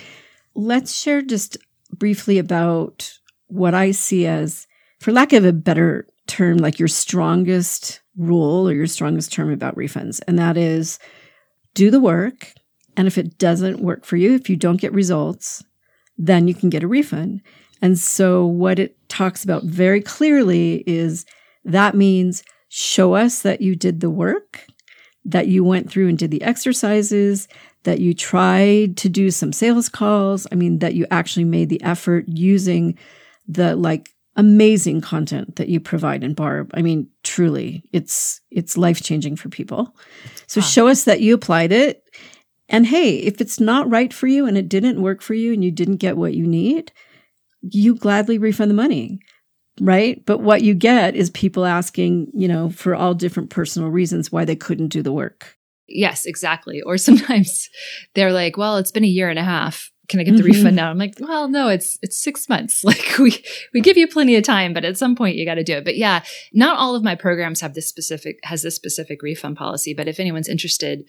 let's 0.54 0.94
share 0.94 1.22
just 1.22 1.56
briefly 1.92 2.38
about 2.38 3.12
what 3.48 3.74
I 3.74 3.90
see 3.90 4.26
as, 4.26 4.66
for 5.00 5.12
lack 5.12 5.32
of 5.32 5.44
a 5.44 5.52
better 5.52 6.06
term, 6.26 6.58
like 6.58 6.78
your 6.78 6.88
strongest 6.88 8.00
rule 8.16 8.68
or 8.68 8.72
your 8.72 8.86
strongest 8.86 9.32
term 9.32 9.50
about 9.50 9.76
refunds. 9.76 10.20
And 10.28 10.38
that 10.38 10.56
is 10.56 10.98
do 11.74 11.90
the 11.90 12.00
work. 12.00 12.52
And 12.96 13.06
if 13.06 13.16
it 13.16 13.38
doesn't 13.38 13.80
work 13.80 14.04
for 14.04 14.16
you, 14.16 14.34
if 14.34 14.50
you 14.50 14.56
don't 14.56 14.80
get 14.80 14.92
results, 14.92 15.64
then 16.18 16.46
you 16.46 16.54
can 16.54 16.68
get 16.70 16.82
a 16.82 16.88
refund. 16.88 17.40
And 17.80 17.98
so 17.98 18.44
what 18.46 18.78
it 18.78 18.96
talks 19.08 19.42
about 19.42 19.64
very 19.64 20.02
clearly 20.02 20.84
is 20.86 21.24
that 21.64 21.94
means 21.94 22.42
show 22.68 23.14
us 23.14 23.42
that 23.42 23.60
you 23.60 23.74
did 23.74 24.00
the 24.00 24.10
work, 24.10 24.66
that 25.24 25.48
you 25.48 25.64
went 25.64 25.90
through 25.90 26.08
and 26.08 26.18
did 26.18 26.30
the 26.30 26.42
exercises, 26.42 27.48
that 27.84 28.00
you 28.00 28.14
tried 28.14 28.96
to 28.98 29.08
do 29.08 29.30
some 29.30 29.52
sales 29.52 29.88
calls. 29.88 30.46
I 30.52 30.54
mean, 30.54 30.80
that 30.80 30.94
you 30.94 31.06
actually 31.10 31.44
made 31.44 31.68
the 31.68 31.82
effort 31.82 32.26
using 32.28 32.98
the 33.48 33.76
like 33.76 34.10
amazing 34.36 35.00
content 35.00 35.56
that 35.56 35.68
you 35.68 35.80
provide 35.80 36.22
in 36.22 36.34
Barb. 36.34 36.70
I 36.74 36.82
mean, 36.82 37.08
truly, 37.22 37.82
it's 37.92 38.40
it's 38.50 38.76
life-changing 38.76 39.36
for 39.36 39.48
people. 39.48 39.94
So 40.46 40.60
show 40.60 40.88
us 40.88 41.04
that 41.04 41.20
you 41.20 41.34
applied 41.34 41.72
it. 41.72 42.02
And 42.68 42.86
hey, 42.86 43.16
if 43.16 43.40
it's 43.40 43.58
not 43.58 43.90
right 43.90 44.12
for 44.12 44.26
you 44.26 44.46
and 44.46 44.56
it 44.56 44.68
didn't 44.68 45.02
work 45.02 45.22
for 45.22 45.34
you 45.34 45.52
and 45.52 45.64
you 45.64 45.70
didn't 45.70 45.96
get 45.96 46.16
what 46.16 46.34
you 46.34 46.46
need, 46.46 46.92
you 47.62 47.96
gladly 47.96 48.38
refund 48.38 48.70
the 48.70 48.74
money. 48.74 49.20
Right? 49.80 50.22
But 50.26 50.40
what 50.40 50.60
you 50.60 50.74
get 50.74 51.16
is 51.16 51.30
people 51.30 51.64
asking, 51.64 52.30
you 52.34 52.46
know, 52.46 52.68
for 52.68 52.94
all 52.94 53.14
different 53.14 53.48
personal 53.48 53.88
reasons 53.88 54.30
why 54.30 54.44
they 54.44 54.56
couldn't 54.56 54.88
do 54.88 55.02
the 55.02 55.12
work. 55.12 55.56
Yes, 55.90 56.24
exactly. 56.24 56.80
Or 56.82 56.96
sometimes 57.08 57.68
they're 58.14 58.32
like, 58.32 58.56
well, 58.56 58.76
it's 58.76 58.92
been 58.92 59.04
a 59.04 59.08
year 59.08 59.28
and 59.28 59.38
a 59.38 59.44
half 59.44 59.90
can 60.10 60.18
I 60.18 60.24
get 60.24 60.36
the 60.36 60.42
mm-hmm. 60.42 60.52
refund 60.52 60.76
now? 60.76 60.90
I'm 60.90 60.98
like, 60.98 61.14
well, 61.20 61.48
no, 61.48 61.68
it's 61.68 61.96
it's 62.02 62.20
six 62.20 62.48
months. 62.48 62.82
Like 62.90 63.18
we 63.18 63.44
we 63.72 63.80
give 63.80 63.96
you 63.96 64.08
plenty 64.08 64.34
of 64.34 64.42
time, 64.42 64.72
but 64.74 64.84
at 64.84 64.98
some 64.98 65.14
point 65.14 65.36
you 65.36 65.46
got 65.46 65.54
to 65.54 65.62
do 65.62 65.74
it. 65.74 65.84
But 65.84 65.96
yeah, 65.96 66.24
not 66.52 66.76
all 66.76 66.96
of 66.96 67.04
my 67.04 67.14
programs 67.14 67.60
have 67.60 67.74
this 67.74 67.86
specific 67.86 68.40
has 68.42 68.62
this 68.62 68.74
specific 68.74 69.22
refund 69.22 69.56
policy. 69.56 69.94
But 69.94 70.08
if 70.08 70.18
anyone's 70.18 70.48
interested, 70.48 71.04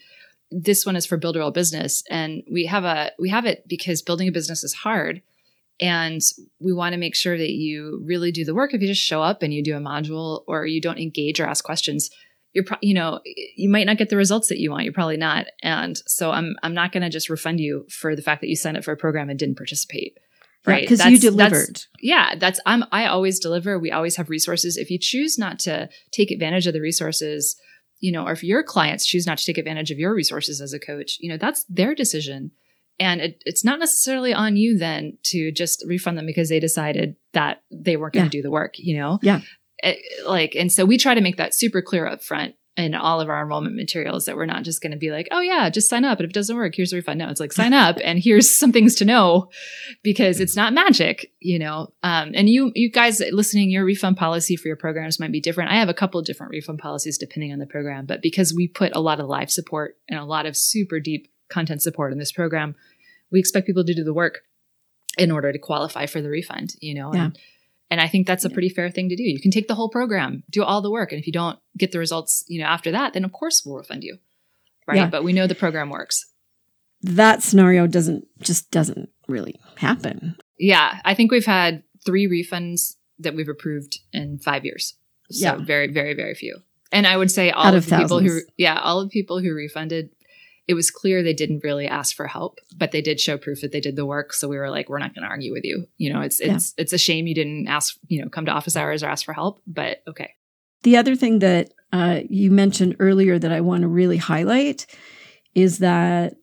this 0.52 0.86
one 0.86 0.94
is 0.94 1.04
for 1.04 1.16
Build 1.16 1.34
a 1.34 1.40
Real 1.40 1.50
Business, 1.50 2.04
and 2.08 2.44
we 2.50 2.66
have 2.66 2.84
a 2.84 3.10
we 3.18 3.30
have 3.30 3.44
it 3.44 3.64
because 3.66 4.00
building 4.02 4.28
a 4.28 4.32
business 4.32 4.62
is 4.62 4.72
hard, 4.72 5.22
and 5.80 6.20
we 6.60 6.72
want 6.72 6.92
to 6.92 7.00
make 7.00 7.16
sure 7.16 7.36
that 7.36 7.50
you 7.50 8.00
really 8.06 8.30
do 8.30 8.44
the 8.44 8.54
work. 8.54 8.72
If 8.72 8.80
you 8.80 8.86
just 8.86 9.02
show 9.02 9.22
up 9.22 9.42
and 9.42 9.52
you 9.52 9.64
do 9.64 9.76
a 9.76 9.80
module 9.80 10.44
or 10.46 10.64
you 10.64 10.80
don't 10.80 11.00
engage 11.00 11.40
or 11.40 11.46
ask 11.46 11.64
questions, 11.64 12.08
you're 12.52 12.64
pro- 12.64 12.78
you 12.80 12.94
know 12.94 13.20
you 13.56 13.68
might 13.68 13.86
not 13.86 13.98
get 13.98 14.08
the 14.08 14.16
results 14.16 14.48
that 14.48 14.58
you 14.58 14.70
want 14.70 14.84
you're 14.84 14.92
probably 14.92 15.16
not. 15.16 15.46
And 15.62 15.96
so 16.06 16.30
i'm 16.30 16.56
i'm 16.62 16.74
not 16.74 16.92
going 16.92 17.02
to 17.02 17.10
just 17.10 17.30
refund 17.30 17.60
you 17.60 17.86
for 17.88 18.14
the 18.14 18.22
fact 18.22 18.40
that 18.40 18.48
you 18.48 18.56
signed 18.56 18.76
up 18.76 18.84
for 18.84 18.92
a 18.92 18.96
program 18.96 19.30
and 19.30 19.38
didn't 19.38 19.56
participate. 19.56 20.18
Right? 20.64 20.88
because 20.88 21.04
you 21.06 21.18
delivered 21.18 21.74
that's, 21.74 21.88
yeah 22.00 22.36
that's 22.38 22.60
i'm 22.66 22.84
i 22.92 23.06
always 23.06 23.40
deliver. 23.40 23.80
We 23.80 23.90
always 23.90 24.16
have 24.16 24.30
resources. 24.30 24.76
If 24.76 24.90
you 24.90 24.98
choose 24.98 25.36
not 25.36 25.58
to 25.60 25.88
take 26.12 26.30
advantage 26.30 26.66
of 26.66 26.72
the 26.72 26.80
resources 26.80 27.56
you 27.98 28.12
know 28.12 28.24
or 28.26 28.32
if 28.32 28.44
your 28.44 28.62
clients 28.62 29.04
choose 29.04 29.26
not 29.26 29.38
to 29.38 29.44
take 29.44 29.58
advantage 29.58 29.90
of 29.90 29.98
your 29.98 30.14
resources 30.14 30.60
as 30.60 30.72
a 30.72 30.78
coach 30.78 31.18
you 31.20 31.28
know 31.28 31.36
that's 31.36 31.64
their 31.68 31.94
decision. 31.94 32.52
And 33.00 33.20
it, 33.20 33.42
it's 33.46 33.64
not 33.64 33.80
necessarily 33.80 34.32
on 34.32 34.56
you 34.56 34.78
then 34.78 35.18
to 35.24 35.50
just 35.50 35.82
refund 35.88 36.16
them 36.16 36.26
because 36.26 36.50
they 36.50 36.60
decided 36.60 37.16
that 37.32 37.62
they 37.72 37.96
weren't 37.96 38.12
going 38.14 38.28
to 38.30 38.36
yeah. 38.36 38.42
do 38.42 38.42
the 38.42 38.50
work 38.50 38.74
you 38.78 38.96
know? 38.98 39.18
Yeah 39.22 39.40
like 40.26 40.54
and 40.54 40.70
so 40.70 40.84
we 40.84 40.98
try 40.98 41.14
to 41.14 41.20
make 41.20 41.36
that 41.36 41.54
super 41.54 41.82
clear 41.82 42.06
up 42.06 42.22
front 42.22 42.54
in 42.74 42.94
all 42.94 43.20
of 43.20 43.28
our 43.28 43.42
enrollment 43.42 43.76
materials 43.76 44.24
that 44.24 44.34
we're 44.34 44.46
not 44.46 44.62
just 44.62 44.80
going 44.80 44.92
to 44.92 44.98
be 44.98 45.10
like 45.10 45.28
oh 45.30 45.40
yeah 45.40 45.68
just 45.68 45.90
sign 45.90 46.04
up 46.04 46.18
and 46.18 46.24
if 46.24 46.30
it 46.30 46.34
doesn't 46.34 46.56
work 46.56 46.74
here's 46.74 46.92
a 46.92 46.96
refund. 46.96 47.18
No 47.18 47.28
it's 47.28 47.40
like 47.40 47.52
sign 47.52 47.74
up 47.74 47.98
and 48.02 48.18
here's 48.18 48.48
some 48.48 48.72
things 48.72 48.94
to 48.96 49.04
know 49.04 49.50
because 50.02 50.40
it's 50.40 50.56
not 50.56 50.72
magic 50.72 51.30
you 51.40 51.58
know? 51.58 51.92
Um, 52.02 52.32
and 52.34 52.48
you 52.48 52.72
you 52.74 52.90
guys 52.90 53.20
listening 53.32 53.70
your 53.70 53.84
refund 53.84 54.16
policy 54.16 54.56
for 54.56 54.68
your 54.68 54.76
programs 54.76 55.20
might 55.20 55.32
be 55.32 55.40
different. 55.40 55.70
I 55.70 55.76
have 55.76 55.90
a 55.90 55.94
couple 55.94 56.18
of 56.18 56.24
different 56.24 56.50
refund 56.50 56.78
policies 56.78 57.18
depending 57.18 57.52
on 57.52 57.58
the 57.58 57.66
program 57.66 58.06
but 58.06 58.22
because 58.22 58.54
we 58.54 58.68
put 58.68 58.96
a 58.96 59.00
lot 59.00 59.20
of 59.20 59.26
live 59.26 59.50
support 59.50 59.98
and 60.08 60.18
a 60.18 60.24
lot 60.24 60.46
of 60.46 60.56
super 60.56 60.98
deep 60.98 61.30
content 61.50 61.82
support 61.82 62.12
in 62.12 62.18
this 62.18 62.32
program 62.32 62.74
we 63.30 63.38
expect 63.38 63.66
people 63.66 63.84
to 63.84 63.94
do 63.94 64.04
the 64.04 64.14
work 64.14 64.44
in 65.18 65.30
order 65.30 65.52
to 65.52 65.58
qualify 65.58 66.06
for 66.06 66.22
the 66.22 66.30
refund 66.30 66.74
you 66.80 66.94
know? 66.94 67.12
Yeah. 67.12 67.24
and 67.24 67.38
and 67.92 68.00
I 68.00 68.08
think 68.08 68.26
that's 68.26 68.46
a 68.46 68.48
pretty 68.48 68.70
fair 68.70 68.90
thing 68.90 69.10
to 69.10 69.16
do. 69.16 69.22
You 69.22 69.38
can 69.38 69.50
take 69.50 69.68
the 69.68 69.74
whole 69.74 69.90
program, 69.90 70.44
do 70.48 70.64
all 70.64 70.80
the 70.80 70.90
work. 70.90 71.12
And 71.12 71.20
if 71.20 71.26
you 71.26 71.32
don't 71.32 71.58
get 71.76 71.92
the 71.92 71.98
results, 71.98 72.42
you 72.48 72.58
know, 72.58 72.66
after 72.66 72.90
that, 72.90 73.12
then 73.12 73.22
of 73.22 73.32
course 73.32 73.66
we'll 73.66 73.76
refund 73.76 74.02
you. 74.02 74.16
Right. 74.86 74.96
Yeah. 74.96 75.08
But 75.08 75.24
we 75.24 75.34
know 75.34 75.46
the 75.46 75.54
program 75.54 75.90
works. 75.90 76.24
That 77.02 77.42
scenario 77.42 77.86
doesn't 77.86 78.26
just 78.40 78.70
doesn't 78.70 79.10
really 79.28 79.60
happen. 79.76 80.36
Yeah. 80.58 81.00
I 81.04 81.12
think 81.12 81.30
we've 81.30 81.44
had 81.44 81.82
three 82.06 82.26
refunds 82.26 82.96
that 83.18 83.34
we've 83.34 83.50
approved 83.50 83.98
in 84.10 84.38
five 84.38 84.64
years. 84.64 84.94
So 85.30 85.44
yeah. 85.44 85.56
very, 85.56 85.92
very, 85.92 86.14
very 86.14 86.34
few. 86.34 86.62
And 86.92 87.06
I 87.06 87.18
would 87.18 87.30
say 87.30 87.50
all 87.50 87.66
Out 87.66 87.74
of, 87.74 87.84
of 87.84 87.90
the 87.90 87.96
people 87.98 88.20
who 88.20 88.40
yeah, 88.56 88.80
all 88.80 89.00
of 89.00 89.10
the 89.10 89.12
people 89.12 89.38
who 89.38 89.52
refunded 89.52 90.08
it 90.68 90.74
was 90.74 90.90
clear 90.90 91.22
they 91.22 91.32
didn't 91.32 91.64
really 91.64 91.86
ask 91.86 92.14
for 92.14 92.26
help, 92.26 92.58
but 92.76 92.92
they 92.92 93.02
did 93.02 93.20
show 93.20 93.36
proof 93.36 93.60
that 93.60 93.72
they 93.72 93.80
did 93.80 93.96
the 93.96 94.06
work. 94.06 94.32
So 94.32 94.48
we 94.48 94.56
were 94.56 94.70
like, 94.70 94.88
we're 94.88 94.98
not 94.98 95.14
going 95.14 95.24
to 95.24 95.28
argue 95.28 95.52
with 95.52 95.64
you. 95.64 95.86
You 95.96 96.12
know, 96.12 96.20
it's 96.20 96.40
it's 96.40 96.74
yeah. 96.76 96.82
it's 96.82 96.92
a 96.92 96.98
shame 96.98 97.26
you 97.26 97.34
didn't 97.34 97.68
ask, 97.68 97.96
you 98.06 98.22
know, 98.22 98.28
come 98.28 98.46
to 98.46 98.52
office 98.52 98.76
hours 98.76 99.02
or 99.02 99.08
ask 99.08 99.24
for 99.24 99.32
help, 99.32 99.60
but 99.66 100.02
okay. 100.08 100.34
The 100.82 100.96
other 100.96 101.14
thing 101.14 101.40
that 101.40 101.72
uh, 101.92 102.20
you 102.28 102.50
mentioned 102.50 102.96
earlier 102.98 103.38
that 103.38 103.52
I 103.52 103.60
want 103.60 103.82
to 103.82 103.88
really 103.88 104.16
highlight 104.16 104.86
is 105.54 105.78
that 105.78 106.34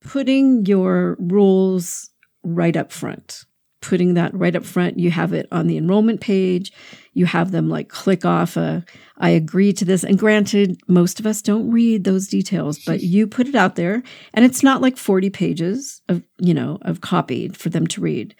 putting 0.00 0.64
your 0.66 1.16
rules 1.20 2.10
right 2.42 2.76
up 2.76 2.92
front 2.92 3.44
putting 3.80 4.14
that 4.14 4.34
right 4.34 4.56
up 4.56 4.64
front. 4.64 4.98
You 4.98 5.10
have 5.10 5.32
it 5.32 5.46
on 5.52 5.66
the 5.66 5.76
enrollment 5.76 6.20
page. 6.20 6.72
You 7.12 7.26
have 7.26 7.50
them 7.50 7.68
like 7.68 7.88
click 7.88 8.24
off 8.24 8.56
a, 8.56 8.84
I 9.18 9.30
agree 9.30 9.72
to 9.74 9.84
this. 9.84 10.04
And 10.04 10.18
granted, 10.18 10.80
most 10.88 11.20
of 11.20 11.26
us 11.26 11.42
don't 11.42 11.70
read 11.70 12.04
those 12.04 12.28
details, 12.28 12.78
but 12.78 13.02
you 13.02 13.26
put 13.26 13.48
it 13.48 13.54
out 13.54 13.76
there 13.76 14.02
and 14.34 14.44
it's 14.44 14.62
not 14.62 14.82
like 14.82 14.96
40 14.96 15.30
pages 15.30 16.02
of, 16.08 16.22
you 16.38 16.54
know, 16.54 16.78
of 16.82 17.00
copy 17.00 17.48
for 17.50 17.68
them 17.68 17.86
to 17.88 18.00
read, 18.00 18.34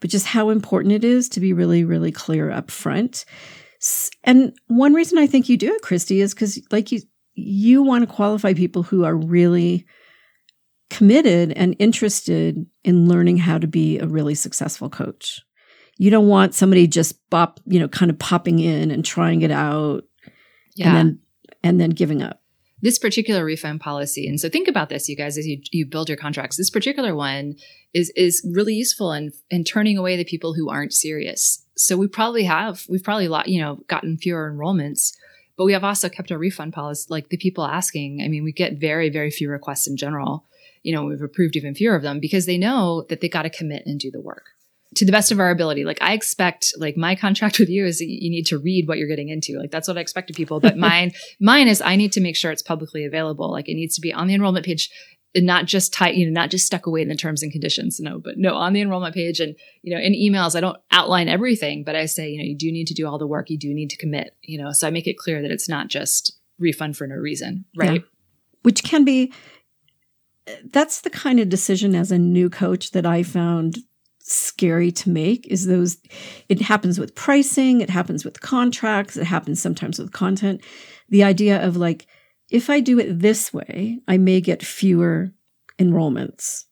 but 0.00 0.10
just 0.10 0.26
how 0.26 0.50
important 0.50 0.92
it 0.92 1.04
is 1.04 1.28
to 1.30 1.40
be 1.40 1.52
really, 1.52 1.84
really 1.84 2.12
clear 2.12 2.50
up 2.50 2.70
front. 2.70 3.24
And 4.24 4.56
one 4.68 4.94
reason 4.94 5.18
I 5.18 5.26
think 5.26 5.48
you 5.48 5.56
do 5.56 5.74
it, 5.74 5.82
Christy, 5.82 6.20
is 6.20 6.32
because 6.32 6.60
like 6.70 6.90
you, 6.92 7.00
you 7.34 7.82
want 7.82 8.08
to 8.08 8.12
qualify 8.12 8.54
people 8.54 8.82
who 8.82 9.04
are 9.04 9.14
really 9.14 9.84
committed 10.90 11.52
and 11.52 11.76
interested 11.78 12.64
in 12.84 13.08
learning 13.08 13.38
how 13.38 13.58
to 13.58 13.66
be 13.66 13.98
a 13.98 14.06
really 14.06 14.34
successful 14.34 14.88
coach. 14.88 15.40
You 15.98 16.10
don't 16.10 16.28
want 16.28 16.54
somebody 16.54 16.86
just 16.86 17.28
bop, 17.30 17.60
you 17.66 17.80
know, 17.80 17.88
kind 17.88 18.10
of 18.10 18.18
popping 18.18 18.58
in 18.58 18.90
and 18.90 19.04
trying 19.04 19.42
it 19.42 19.50
out 19.50 20.04
yeah. 20.74 20.88
and 20.88 20.96
then 20.96 21.18
and 21.62 21.80
then 21.80 21.90
giving 21.90 22.22
up. 22.22 22.42
This 22.82 22.98
particular 22.98 23.44
refund 23.44 23.80
policy, 23.80 24.28
and 24.28 24.38
so 24.38 24.50
think 24.50 24.68
about 24.68 24.90
this, 24.90 25.08
you 25.08 25.16
guys, 25.16 25.38
as 25.38 25.46
you, 25.46 25.60
you 25.72 25.86
build 25.86 26.08
your 26.08 26.18
contracts. 26.18 26.58
This 26.58 26.70
particular 26.70 27.14
one 27.14 27.56
is 27.94 28.12
is 28.14 28.46
really 28.54 28.74
useful 28.74 29.12
in 29.12 29.32
in 29.50 29.64
turning 29.64 29.96
away 29.96 30.16
the 30.16 30.24
people 30.24 30.54
who 30.54 30.68
aren't 30.68 30.92
serious. 30.92 31.64
So 31.76 31.96
we 31.96 32.06
probably 32.06 32.44
have 32.44 32.84
we've 32.88 33.02
probably 33.02 33.28
lot 33.28 33.48
you 33.48 33.60
know 33.60 33.78
gotten 33.88 34.18
fewer 34.18 34.52
enrollments, 34.52 35.14
but 35.56 35.64
we 35.64 35.72
have 35.72 35.84
also 35.84 36.10
kept 36.10 36.30
our 36.30 36.38
refund 36.38 36.74
policy. 36.74 37.06
Like 37.08 37.30
the 37.30 37.38
people 37.38 37.64
asking, 37.64 38.20
I 38.22 38.28
mean, 38.28 38.44
we 38.44 38.52
get 38.52 38.78
very 38.78 39.08
very 39.08 39.30
few 39.30 39.50
requests 39.50 39.86
in 39.86 39.96
general. 39.96 40.46
You 40.82 40.94
know, 40.94 41.04
we've 41.04 41.22
approved 41.22 41.56
even 41.56 41.74
fewer 41.74 41.96
of 41.96 42.02
them 42.02 42.20
because 42.20 42.46
they 42.46 42.58
know 42.58 43.04
that 43.08 43.20
they 43.20 43.28
got 43.28 43.42
to 43.42 43.50
commit 43.50 43.84
and 43.86 43.98
do 43.98 44.10
the 44.10 44.20
work 44.20 44.50
to 44.96 45.04
the 45.04 45.12
best 45.12 45.30
of 45.30 45.40
our 45.40 45.50
ability. 45.50 45.84
Like 45.84 46.00
I 46.00 46.12
expect, 46.12 46.72
like 46.78 46.96
my 46.96 47.14
contract 47.14 47.58
with 47.60 47.68
you 47.68 47.86
is 47.86 48.00
you 48.00 48.30
need 48.30 48.46
to 48.46 48.58
read 48.58 48.88
what 48.88 48.98
you're 48.98 49.08
getting 49.08 49.28
into. 49.28 49.58
Like 49.58 49.70
that's 49.70 49.88
what 49.88 49.98
I 49.98 50.00
expect 50.00 50.30
of 50.30 50.36
people. 50.36 50.60
But 50.60 50.76
mine, 50.76 51.12
mine 51.40 51.68
is 51.68 51.80
I 51.80 51.96
need 51.96 52.12
to 52.12 52.20
make 52.20 52.36
sure 52.36 52.50
it's 52.50 52.62
publicly 52.62 53.04
available. 53.04 53.50
Like 53.50 53.68
it 53.68 53.74
needs 53.74 53.94
to 53.96 54.00
be 54.00 54.12
on 54.12 54.26
the 54.26 54.34
enrollment 54.34 54.66
page 54.66 54.90
and 55.34 55.44
not 55.44 55.66
just 55.66 55.92
tight, 55.92 56.14
you 56.14 56.24
know, 56.24 56.32
not 56.32 56.50
just 56.50 56.64
stuck 56.64 56.86
away 56.86 57.02
in 57.02 57.08
the 57.08 57.14
terms 57.14 57.42
and 57.42 57.52
conditions. 57.52 58.00
No, 58.00 58.18
but 58.18 58.38
no, 58.38 58.54
on 58.54 58.72
the 58.72 58.80
enrollment 58.80 59.14
page 59.14 59.38
and, 59.38 59.54
you 59.82 59.94
know, 59.94 60.00
in 60.00 60.14
emails, 60.14 60.56
I 60.56 60.60
don't 60.60 60.78
outline 60.90 61.28
everything, 61.28 61.84
but 61.84 61.94
I 61.94 62.06
say, 62.06 62.30
you 62.30 62.38
know, 62.38 62.44
you 62.44 62.56
do 62.56 62.72
need 62.72 62.86
to 62.86 62.94
do 62.94 63.06
all 63.06 63.18
the 63.18 63.26
work. 63.26 63.50
You 63.50 63.58
do 63.58 63.74
need 63.74 63.90
to 63.90 63.98
commit, 63.98 64.34
you 64.40 64.56
know, 64.56 64.72
so 64.72 64.86
I 64.86 64.90
make 64.90 65.06
it 65.06 65.18
clear 65.18 65.42
that 65.42 65.50
it's 65.50 65.68
not 65.68 65.88
just 65.88 66.38
refund 66.58 66.96
for 66.96 67.06
no 67.06 67.16
reason. 67.16 67.66
Right. 67.76 68.00
Yeah. 68.00 68.08
Which 68.62 68.82
can 68.82 69.04
be, 69.04 69.32
that's 70.70 71.00
the 71.00 71.10
kind 71.10 71.40
of 71.40 71.48
decision 71.48 71.94
as 71.94 72.10
a 72.12 72.18
new 72.18 72.48
coach 72.48 72.92
that 72.92 73.06
I 73.06 73.22
found 73.22 73.78
scary 74.20 74.90
to 74.90 75.08
make 75.08 75.46
is 75.46 75.66
those 75.66 75.98
it 76.48 76.60
happens 76.60 76.98
with 76.98 77.14
pricing 77.14 77.80
it 77.80 77.88
happens 77.88 78.24
with 78.24 78.40
contracts 78.40 79.16
it 79.16 79.24
happens 79.24 79.62
sometimes 79.62 79.98
with 79.98 80.12
content. 80.12 80.60
The 81.08 81.22
idea 81.22 81.64
of 81.64 81.76
like 81.76 82.06
if 82.50 82.68
i 82.68 82.80
do 82.80 82.98
it 82.98 83.20
this 83.20 83.52
way 83.52 84.00
i 84.08 84.16
may 84.16 84.40
get 84.40 84.64
fewer 84.64 85.32
enrollments 85.78 86.64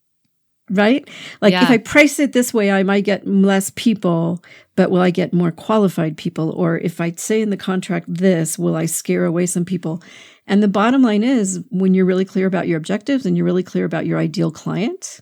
right 0.70 1.08
like 1.42 1.52
yeah. 1.52 1.62
if 1.62 1.70
i 1.70 1.76
price 1.76 2.18
it 2.18 2.32
this 2.32 2.54
way 2.54 2.70
i 2.70 2.82
might 2.82 3.04
get 3.04 3.26
less 3.26 3.70
people 3.76 4.42
but 4.76 4.90
will 4.90 5.02
i 5.02 5.10
get 5.10 5.34
more 5.34 5.50
qualified 5.50 6.16
people 6.16 6.50
or 6.52 6.78
if 6.78 7.00
i 7.00 7.10
say 7.12 7.42
in 7.42 7.50
the 7.50 7.56
contract 7.56 8.06
this 8.08 8.58
will 8.58 8.74
i 8.74 8.86
scare 8.86 9.26
away 9.26 9.44
some 9.44 9.64
people 9.64 10.02
and 10.46 10.62
the 10.62 10.68
bottom 10.68 11.02
line 11.02 11.22
is 11.22 11.62
when 11.70 11.94
you're 11.94 12.04
really 12.04 12.24
clear 12.24 12.46
about 12.46 12.68
your 12.68 12.78
objectives 12.78 13.26
and 13.26 13.36
you're 13.36 13.46
really 13.46 13.62
clear 13.62 13.84
about 13.84 14.06
your 14.06 14.18
ideal 14.18 14.50
client 14.50 15.20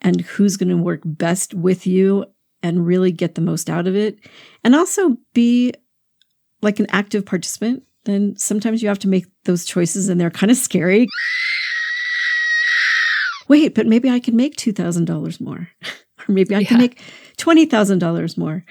and 0.00 0.22
who's 0.22 0.56
going 0.56 0.70
to 0.70 0.82
work 0.82 1.00
best 1.04 1.54
with 1.54 1.86
you 1.86 2.24
and 2.62 2.86
really 2.86 3.12
get 3.12 3.34
the 3.34 3.40
most 3.40 3.68
out 3.68 3.86
of 3.86 3.96
it. 3.96 4.18
And 4.64 4.74
also 4.74 5.16
be 5.34 5.72
like 6.62 6.80
an 6.80 6.86
active 6.90 7.24
participant. 7.24 7.82
Then 8.04 8.34
sometimes 8.36 8.82
you 8.82 8.88
have 8.88 8.98
to 9.00 9.08
make 9.08 9.26
those 9.44 9.64
choices 9.64 10.08
and 10.08 10.20
they're 10.20 10.30
kind 10.30 10.50
of 10.50 10.56
scary. 10.56 11.06
Wait, 13.50 13.74
but 13.74 13.84
maybe 13.84 14.08
I 14.08 14.20
can 14.20 14.36
make 14.36 14.56
$2,000 14.56 15.40
more. 15.40 15.68
or 16.28 16.32
maybe 16.32 16.54
I 16.54 16.60
yeah. 16.60 16.68
can 16.68 16.78
make 16.78 17.02
$20,000 17.36 18.38
more. 18.38 18.64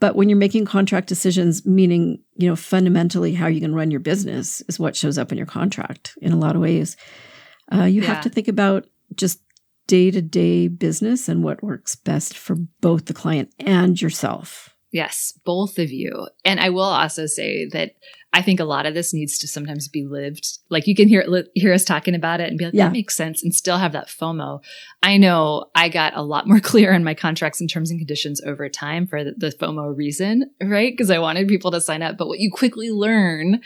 But 0.00 0.16
when 0.16 0.28
you're 0.28 0.36
making 0.36 0.66
contract 0.66 1.08
decisions, 1.08 1.64
meaning, 1.64 2.18
you 2.36 2.46
know, 2.46 2.54
fundamentally 2.54 3.32
how 3.32 3.46
you 3.46 3.58
can 3.58 3.74
run 3.74 3.90
your 3.90 4.00
business 4.00 4.60
is 4.68 4.78
what 4.78 4.94
shows 4.94 5.16
up 5.16 5.32
in 5.32 5.38
your 5.38 5.46
contract 5.46 6.12
in 6.20 6.30
a 6.30 6.36
lot 6.36 6.56
of 6.56 6.60
ways. 6.60 6.94
Uh, 7.72 7.84
you 7.84 8.02
yeah. 8.02 8.08
have 8.08 8.22
to 8.22 8.28
think 8.28 8.48
about 8.48 8.86
just 9.14 9.40
day 9.86 10.10
to 10.10 10.20
day 10.20 10.68
business 10.68 11.30
and 11.30 11.42
what 11.42 11.62
works 11.62 11.96
best 11.96 12.36
for 12.36 12.56
both 12.82 13.06
the 13.06 13.14
client 13.14 13.50
and 13.58 13.98
yourself. 13.98 14.76
Yes, 14.90 15.34
both 15.44 15.78
of 15.78 15.90
you. 15.90 16.28
And 16.44 16.58
I 16.58 16.70
will 16.70 16.82
also 16.82 17.26
say 17.26 17.68
that 17.68 17.92
I 18.32 18.42
think 18.42 18.60
a 18.60 18.64
lot 18.64 18.84
of 18.84 18.94
this 18.94 19.14
needs 19.14 19.38
to 19.38 19.48
sometimes 19.48 19.88
be 19.88 20.04
lived. 20.04 20.58
Like 20.68 20.86
you 20.86 20.94
can 20.94 21.08
hear 21.08 21.26
hear 21.54 21.72
us 21.72 21.84
talking 21.84 22.14
about 22.14 22.40
it 22.40 22.48
and 22.48 22.58
be 22.58 22.66
like, 22.66 22.74
yeah. 22.74 22.84
that 22.84 22.92
makes 22.92 23.16
sense, 23.16 23.42
and 23.42 23.54
still 23.54 23.78
have 23.78 23.92
that 23.92 24.08
FOMO. 24.08 24.60
I 25.02 25.16
know 25.16 25.66
I 25.74 25.88
got 25.88 26.16
a 26.16 26.22
lot 26.22 26.46
more 26.46 26.60
clear 26.60 26.94
on 26.94 27.04
my 27.04 27.14
contracts 27.14 27.60
and 27.60 27.68
terms 27.68 27.90
and 27.90 27.98
conditions 27.98 28.40
over 28.42 28.68
time 28.68 29.06
for 29.06 29.24
the, 29.24 29.34
the 29.36 29.50
FOMO 29.50 29.96
reason, 29.96 30.50
right? 30.62 30.92
Because 30.92 31.10
I 31.10 31.18
wanted 31.18 31.48
people 31.48 31.70
to 31.70 31.80
sign 31.80 32.02
up. 32.02 32.16
But 32.16 32.28
what 32.28 32.38
you 32.38 32.50
quickly 32.50 32.90
learn 32.90 33.60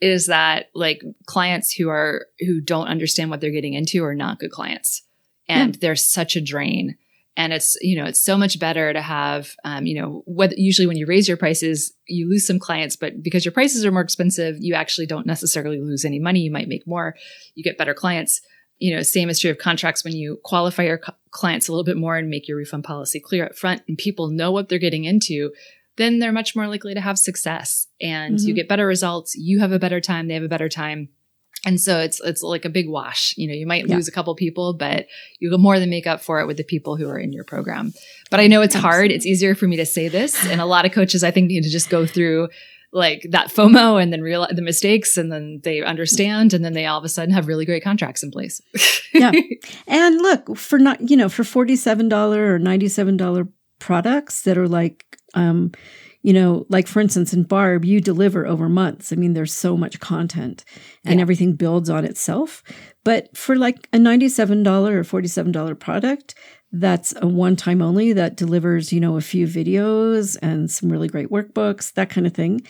is 0.00 0.26
that 0.26 0.66
like 0.74 1.02
clients 1.26 1.72
who 1.72 1.88
are 1.88 2.26
who 2.40 2.60
don't 2.60 2.88
understand 2.88 3.30
what 3.30 3.40
they're 3.40 3.50
getting 3.50 3.74
into 3.74 4.04
are 4.04 4.14
not 4.14 4.38
good 4.38 4.50
clients 4.50 5.02
and 5.48 5.74
yeah. 5.74 5.78
they're 5.80 5.96
such 5.96 6.36
a 6.36 6.40
drain 6.40 6.96
and 7.36 7.52
it's 7.52 7.76
you 7.80 7.96
know 7.96 8.04
it's 8.04 8.20
so 8.20 8.36
much 8.36 8.58
better 8.58 8.92
to 8.92 9.00
have 9.00 9.54
um, 9.64 9.86
you 9.86 10.00
know 10.00 10.22
whether 10.26 10.54
usually 10.56 10.86
when 10.86 10.96
you 10.96 11.06
raise 11.06 11.26
your 11.26 11.36
prices 11.36 11.92
you 12.06 12.28
lose 12.28 12.46
some 12.46 12.58
clients 12.58 12.96
but 12.96 13.22
because 13.22 13.44
your 13.44 13.52
prices 13.52 13.84
are 13.84 13.92
more 13.92 14.02
expensive 14.02 14.56
you 14.60 14.74
actually 14.74 15.06
don't 15.06 15.26
necessarily 15.26 15.80
lose 15.80 16.04
any 16.04 16.18
money. 16.18 16.40
You 16.40 16.50
might 16.50 16.68
make 16.68 16.86
more 16.86 17.14
you 17.54 17.62
get 17.62 17.78
better 17.78 17.94
clients. 17.94 18.40
You 18.78 18.94
know 18.94 19.02
same 19.02 19.28
is 19.28 19.38
true 19.38 19.50
of 19.50 19.58
contracts. 19.58 20.04
When 20.04 20.14
you 20.14 20.38
qualify 20.44 20.84
your 20.84 20.98
co- 20.98 21.14
clients 21.30 21.68
a 21.68 21.72
little 21.72 21.84
bit 21.84 21.96
more 21.96 22.16
and 22.16 22.28
make 22.28 22.48
your 22.48 22.56
refund 22.58 22.84
policy 22.84 23.20
clear 23.20 23.46
up 23.46 23.56
front 23.56 23.82
and 23.88 23.96
people 23.96 24.28
know 24.28 24.50
what 24.50 24.68
they're 24.68 24.78
getting 24.78 25.04
into 25.04 25.52
then 25.96 26.18
they're 26.18 26.32
much 26.32 26.56
more 26.56 26.66
likely 26.68 26.94
to 26.94 27.02
have 27.02 27.18
success. 27.18 27.86
And 28.00 28.38
mm-hmm. 28.38 28.48
you 28.48 28.54
get 28.54 28.66
better 28.66 28.86
results. 28.86 29.34
You 29.34 29.60
have 29.60 29.72
a 29.72 29.78
better 29.78 30.00
time. 30.00 30.26
They 30.26 30.32
have 30.34 30.42
a 30.42 30.48
better 30.48 30.70
time 30.70 31.10
and 31.64 31.80
so 31.80 32.00
it's 32.00 32.20
it's 32.20 32.42
like 32.42 32.64
a 32.64 32.68
big 32.68 32.88
wash. 32.88 33.34
You 33.36 33.48
know, 33.48 33.54
you 33.54 33.66
might 33.66 33.88
lose 33.88 34.08
yeah. 34.08 34.12
a 34.12 34.14
couple 34.14 34.34
people, 34.34 34.74
but 34.74 35.06
you 35.38 35.56
more 35.58 35.78
than 35.78 35.90
make 35.90 36.06
up 36.06 36.20
for 36.20 36.40
it 36.40 36.46
with 36.46 36.56
the 36.56 36.64
people 36.64 36.96
who 36.96 37.08
are 37.08 37.18
in 37.18 37.32
your 37.32 37.44
program. 37.44 37.92
But 38.30 38.40
I 38.40 38.46
know 38.46 38.62
it's 38.62 38.74
Absolutely. 38.74 38.96
hard. 38.96 39.10
It's 39.12 39.26
easier 39.26 39.54
for 39.54 39.66
me 39.66 39.76
to 39.76 39.86
say 39.86 40.08
this, 40.08 40.44
and 40.46 40.60
a 40.60 40.66
lot 40.66 40.84
of 40.84 40.92
coaches 40.92 41.22
I 41.22 41.30
think 41.30 41.48
need 41.48 41.62
to 41.62 41.70
just 41.70 41.88
go 41.88 42.06
through 42.06 42.48
like 42.92 43.26
that 43.30 43.48
FOMO 43.48 44.02
and 44.02 44.12
then 44.12 44.20
realize 44.20 44.52
the 44.54 44.62
mistakes 44.62 45.16
and 45.16 45.32
then 45.32 45.60
they 45.64 45.82
understand 45.82 46.52
and 46.52 46.62
then 46.62 46.74
they 46.74 46.84
all 46.84 46.98
of 46.98 47.04
a 47.04 47.08
sudden 47.08 47.32
have 47.32 47.48
really 47.48 47.64
great 47.64 47.82
contracts 47.82 48.22
in 48.22 48.30
place. 48.30 48.60
yeah. 49.14 49.32
And 49.86 50.16
look, 50.18 50.56
for 50.56 50.78
not, 50.78 51.08
you 51.08 51.16
know, 51.16 51.30
for 51.30 51.42
$47 51.42 52.12
or 52.36 52.58
$97 52.58 53.48
products 53.78 54.42
that 54.42 54.56
are 54.56 54.68
like 54.68 55.18
um 55.34 55.72
you 56.22 56.32
know, 56.32 56.66
like 56.68 56.86
for 56.86 57.00
instance, 57.00 57.32
in 57.32 57.42
Barb, 57.42 57.84
you 57.84 58.00
deliver 58.00 58.46
over 58.46 58.68
months. 58.68 59.12
I 59.12 59.16
mean, 59.16 59.34
there's 59.34 59.52
so 59.52 59.76
much 59.76 60.00
content 60.00 60.64
and 61.04 61.18
yeah. 61.18 61.22
everything 61.22 61.54
builds 61.54 61.90
on 61.90 62.04
itself. 62.04 62.62
But 63.04 63.36
for 63.36 63.56
like 63.56 63.88
a 63.92 63.98
$97 63.98 64.64
or 64.90 65.02
$47 65.02 65.78
product, 65.78 66.34
that's 66.70 67.14
a 67.20 67.26
one 67.26 67.56
time 67.56 67.82
only 67.82 68.12
that 68.12 68.36
delivers, 68.36 68.92
you 68.92 69.00
know, 69.00 69.16
a 69.16 69.20
few 69.20 69.46
videos 69.46 70.38
and 70.40 70.70
some 70.70 70.90
really 70.90 71.08
great 71.08 71.28
workbooks, 71.28 71.92
that 71.94 72.08
kind 72.08 72.26
of 72.26 72.32
thing. 72.32 72.62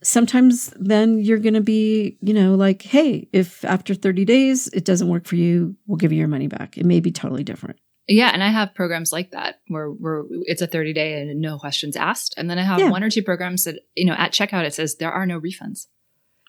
Sometimes 0.00 0.72
then 0.76 1.18
you're 1.18 1.38
going 1.38 1.54
to 1.54 1.60
be, 1.60 2.16
you 2.22 2.32
know, 2.32 2.54
like, 2.54 2.82
hey, 2.82 3.28
if 3.32 3.64
after 3.64 3.94
30 3.94 4.24
days 4.24 4.68
it 4.68 4.84
doesn't 4.84 5.08
work 5.08 5.26
for 5.26 5.34
you, 5.34 5.76
we'll 5.86 5.96
give 5.96 6.12
you 6.12 6.18
your 6.18 6.28
money 6.28 6.46
back. 6.46 6.78
It 6.78 6.86
may 6.86 7.00
be 7.00 7.10
totally 7.10 7.42
different. 7.42 7.78
Yeah, 8.08 8.30
and 8.32 8.42
I 8.42 8.48
have 8.48 8.74
programs 8.74 9.12
like 9.12 9.32
that 9.32 9.60
where 9.68 9.88
where 9.90 10.24
it's 10.46 10.62
a 10.62 10.66
30 10.66 10.94
day 10.94 11.20
and 11.20 11.40
no 11.40 11.58
questions 11.58 11.94
asked. 11.94 12.34
And 12.38 12.48
then 12.48 12.58
I 12.58 12.62
have 12.62 12.80
yeah. 12.80 12.90
one 12.90 13.04
or 13.04 13.10
two 13.10 13.22
programs 13.22 13.64
that, 13.64 13.80
you 13.94 14.06
know, 14.06 14.14
at 14.14 14.32
checkout 14.32 14.64
it 14.64 14.72
says 14.72 14.96
there 14.96 15.12
are 15.12 15.26
no 15.26 15.38
refunds. 15.38 15.86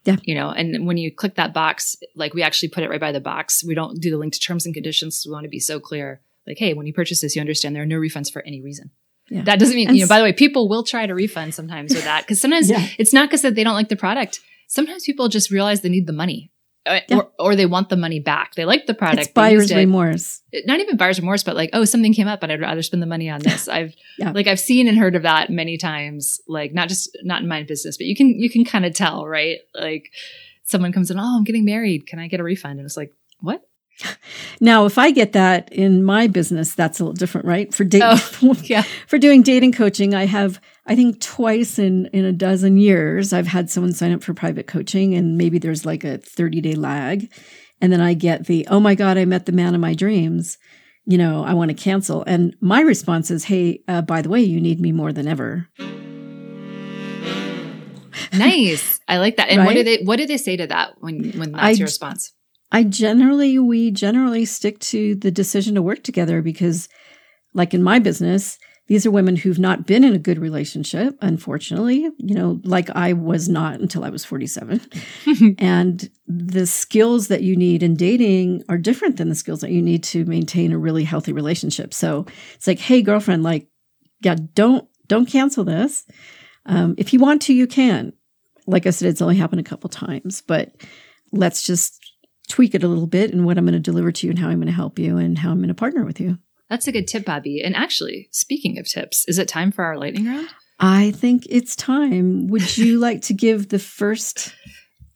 Yeah. 0.06 0.16
You 0.24 0.36
know, 0.36 0.50
and 0.50 0.88
when 0.88 0.96
you 0.96 1.14
click 1.14 1.36
that 1.36 1.54
box, 1.54 1.98
like 2.16 2.34
we 2.34 2.44
actually 2.44 2.70
put 2.70 2.84
it 2.84 2.90
right 2.90 3.02
by 3.02 3.12
the 3.12 3.20
box. 3.20 3.62
We 3.64 3.76
don't 3.76 4.00
do 4.00 4.10
the 4.10 4.18
link 4.18 4.34
to 4.34 4.40
terms 4.40 4.66
and 4.66 4.74
conditions. 4.74 5.26
We 5.28 5.34
want 5.34 5.44
to 5.44 5.50
be 5.50 5.60
so 5.60 5.82
clear. 5.82 6.22
Like, 6.48 6.58
hey, 6.58 6.74
when 6.74 6.88
you 6.88 6.94
purchase 6.94 7.20
this, 7.20 7.36
you 7.36 7.42
understand 7.42 7.76
there 7.76 7.84
are 7.84 7.86
no 7.86 8.00
refunds 8.00 8.32
for 8.32 8.42
any 8.44 8.62
reason. 8.62 8.92
Yeah. 9.30 9.44
That 9.44 9.60
doesn't 9.60 9.76
mean, 9.76 9.90
and 9.90 9.98
you 9.98 10.06
know, 10.06 10.10
by 10.10 10.18
the 10.18 10.24
way, 10.24 10.34
people 10.34 10.70
will 10.70 10.84
try 10.84 11.06
to 11.06 11.14
refund 11.14 11.54
sometimes 11.54 11.94
with 11.94 12.06
that 12.06 12.24
because 12.24 12.42
sometimes 12.42 12.70
yeah. 12.72 12.88
it's 12.98 13.14
not 13.14 13.30
because 13.30 13.42
they 13.42 13.64
don't 13.64 13.76
like 13.76 13.90
the 13.90 13.98
product. 13.98 14.40
Sometimes 14.68 15.04
people 15.04 15.28
just 15.28 15.52
realize 15.52 15.82
they 15.82 15.90
need 15.90 16.08
the 16.08 16.14
money 16.14 16.52
Uh, 16.90 17.02
yeah. 17.08 17.18
or, 17.18 17.30
or 17.38 17.56
they 17.56 17.68
want 17.68 17.90
the 17.90 17.96
money 17.96 18.20
back. 18.20 18.56
They 18.56 18.66
like 18.66 18.88
the 18.88 18.96
product. 18.96 19.22
It's 19.22 19.32
buyer's 19.32 19.72
remorse. 19.72 20.42
Not 20.66 20.80
even 20.80 20.98
buyer's 20.98 21.20
remorse, 21.20 21.44
but 21.44 21.56
like, 21.56 21.70
oh, 21.74 21.86
something 21.86 22.16
came 22.16 22.28
up, 22.28 22.42
but 22.42 22.50
I'd 22.50 22.60
rather 22.60 22.82
spend 22.82 23.04
the 23.04 23.08
money 23.08 23.30
on 23.30 23.42
this. 23.42 23.68
I've 23.68 23.94
yeah. 24.18 24.32
like 24.32 24.48
I've 24.48 24.60
seen 24.60 24.88
and 24.88 24.98
heard 24.98 25.16
of 25.16 25.22
that 25.22 25.52
many 25.52 25.78
times. 25.78 26.42
Like 26.48 26.74
not 26.74 26.90
just 26.90 27.16
not 27.22 27.44
in 27.44 27.48
my 27.48 27.62
business, 27.62 27.96
but 27.96 28.08
you 28.08 28.16
can 28.16 28.40
you 28.40 28.50
can 28.50 28.66
kind 28.66 28.88
of 28.88 28.96
tell, 28.96 29.28
right? 29.28 29.60
Like 29.76 30.12
someone 30.64 30.92
comes 30.92 31.12
in, 31.12 31.20
oh, 31.20 31.38
I'm 31.38 31.44
getting 31.44 31.66
married. 31.66 32.08
Can 32.08 32.18
I 32.18 32.28
get 32.28 32.40
a 32.40 32.44
refund? 32.44 32.80
And 32.80 32.86
it's 32.86 32.98
like, 32.98 33.14
what? 33.40 33.64
Now, 34.62 34.86
if 34.86 34.98
I 34.98 35.12
get 35.12 35.32
that 35.34 35.72
in 35.72 36.04
my 36.04 36.28
business, 36.28 36.76
that's 36.76 37.00
a 37.00 37.04
little 37.04 37.14
different, 37.14 37.48
right? 37.48 37.74
For 37.74 37.86
date, 37.86 38.02
oh, 38.04 38.56
yeah. 38.64 38.84
for 39.08 39.18
doing 39.18 39.42
dating 39.42 39.72
coaching, 39.72 40.14
I 40.14 40.26
have, 40.26 40.60
I 40.90 40.96
think 40.96 41.22
twice 41.22 41.78
in, 41.78 42.08
in 42.08 42.26
a 42.26 42.32
dozen 42.32 42.78
years, 42.78 43.32
I've 43.32 43.46
had 43.46 43.70
someone 43.70 43.94
sign 43.94 44.12
up 44.12 44.24
for 44.24 44.34
private 44.34 44.66
coaching 44.66 45.14
and 45.14 45.38
maybe 45.38 45.60
there's 45.60 45.86
like 45.86 46.04
a 46.04 46.18
30 46.18 46.62
day 46.62 46.74
lag. 46.74 47.32
And 47.80 47.94
then 47.94 48.02
I 48.02 48.16
get 48.16 48.48
the, 48.48 48.68
oh 48.72 48.80
my 48.80 48.96
God, 48.96 49.16
I 49.16 49.26
met 49.26 49.46
the 49.46 49.52
man 49.52 49.76
of 49.76 49.82
my 49.82 49.94
dreams. 49.94 50.58
You 51.06 51.20
know, 51.20 51.44
I 51.44 51.54
want 51.54 51.70
to 51.70 51.76
cancel. 51.76 52.24
And 52.26 52.56
my 52.60 52.82
response 52.82 53.30
is, 53.30 53.44
hey, 53.44 53.84
uh, 53.88 54.02
by 54.02 54.24
the 54.24 54.30
way, 54.30 54.42
you 54.42 54.60
need 54.60 54.82
me 54.82 54.92
more 54.92 55.14
than 55.14 55.28
ever. 55.28 55.68
Nice. 58.34 59.00
I 59.08 59.20
like 59.20 59.38
that. 59.38 59.50
And 59.50 59.60
right? 59.60 59.68
what 59.68 59.76
do 59.76 59.84
they 59.84 60.04
what 60.04 60.18
do 60.18 60.26
they 60.26 60.38
say 60.38 60.58
to 60.58 60.68
that 60.68 60.94
when 61.00 61.32
when 61.32 61.52
that's 61.52 61.64
I, 61.64 61.70
your 61.72 61.86
response? 61.86 62.34
I 62.72 62.84
generally, 62.84 63.58
we 63.58 63.92
generally 63.92 64.46
stick 64.46 64.80
to 64.80 65.16
the 65.16 65.32
decision 65.32 65.76
to 65.76 65.82
work 65.82 66.04
together 66.04 66.42
because, 66.42 66.90
like 67.54 67.74
in 67.74 67.82
my 67.82 68.00
business, 68.00 68.60
These 68.90 69.06
are 69.06 69.12
women 69.12 69.36
who've 69.36 69.60
not 69.60 69.86
been 69.86 70.04
in 70.04 70.16
a 70.16 70.20
good 70.20 70.40
relationship, 70.40 71.16
unfortunately, 71.22 72.10
you 72.18 72.34
know, 72.34 72.60
like 72.64 72.90
I 72.90 73.14
was 73.14 73.48
not 73.48 73.80
until 73.80 74.04
I 74.04 74.10
was 74.10 74.26
47. 74.26 74.82
and 75.60 76.10
the 76.28 76.66
skills 76.66 77.28
that 77.28 77.44
you 77.44 77.56
need 77.56 77.84
in 77.84 77.96
dating 77.96 78.64
are 78.68 78.80
different 78.80 79.18
than 79.18 79.30
the 79.30 79.36
skills 79.36 79.62
that 79.62 79.70
you 79.70 79.84
need 79.84 80.04
to 80.06 80.26
maintain 80.26 80.72
a 80.72 80.80
really 80.80 81.04
healthy 81.04 81.32
relationship. 81.32 81.94
So 81.94 82.26
it's 82.56 82.66
like, 82.66 82.80
hey, 82.80 83.04
girlfriend, 83.04 83.44
like, 83.44 83.68
yeah, 84.22 84.36
don't 84.56 84.88
don't 85.08 85.28
cancel 85.28 85.64
this. 85.64 86.08
Um, 86.66 86.96
if 86.98 87.14
you 87.14 87.20
want 87.20 87.44
to, 87.44 87.54
you 87.54 87.68
can. 87.68 88.14
Like 88.66 88.88
I 88.88 88.90
said, 88.90 89.08
it's 89.08 89.22
only 89.22 89.38
happened 89.38 89.62
a 89.62 89.70
couple 89.70 89.90
times, 89.90 90.42
but 90.42 90.76
let's 91.32 91.62
just 91.62 92.00
tweak 92.48 92.74
it 92.74 92.84
a 92.84 92.88
little 92.88 93.08
bit 93.08 93.32
and 93.32 93.46
what 93.46 93.60
I'm 93.60 93.66
going 93.66 93.74
to 93.74 93.80
deliver 93.80 94.12
to 94.12 94.26
you 94.26 94.32
and 94.32 94.40
how 94.40 94.50
I'm 94.50 94.58
going 94.58 94.66
to 94.66 94.74
help 94.74 94.98
you 94.98 95.18
and 95.18 95.38
how 95.38 95.52
I'm 95.52 95.60
going 95.60 95.68
to 95.68 95.76
partner 95.76 96.04
with 96.06 96.20
you. 96.20 96.40
That's 96.70 96.88
a 96.88 96.92
good 96.92 97.08
tip, 97.08 97.26
Bobbi. 97.26 97.66
And 97.66 97.76
actually, 97.76 98.30
speaking 98.32 98.78
of 98.78 98.88
tips, 98.88 99.26
is 99.28 99.40
it 99.40 99.48
time 99.48 99.72
for 99.72 99.84
our 99.84 99.98
lightning 99.98 100.28
round? 100.28 100.50
I 100.80 101.12
think 101.12 101.46
it's 101.50 101.76
time. 101.76 102.48
Would 102.48 102.78
you 102.78 103.00
like 103.02 103.22
to 103.24 103.34
give 103.34 103.70
the 103.70 103.80
first 103.80 104.54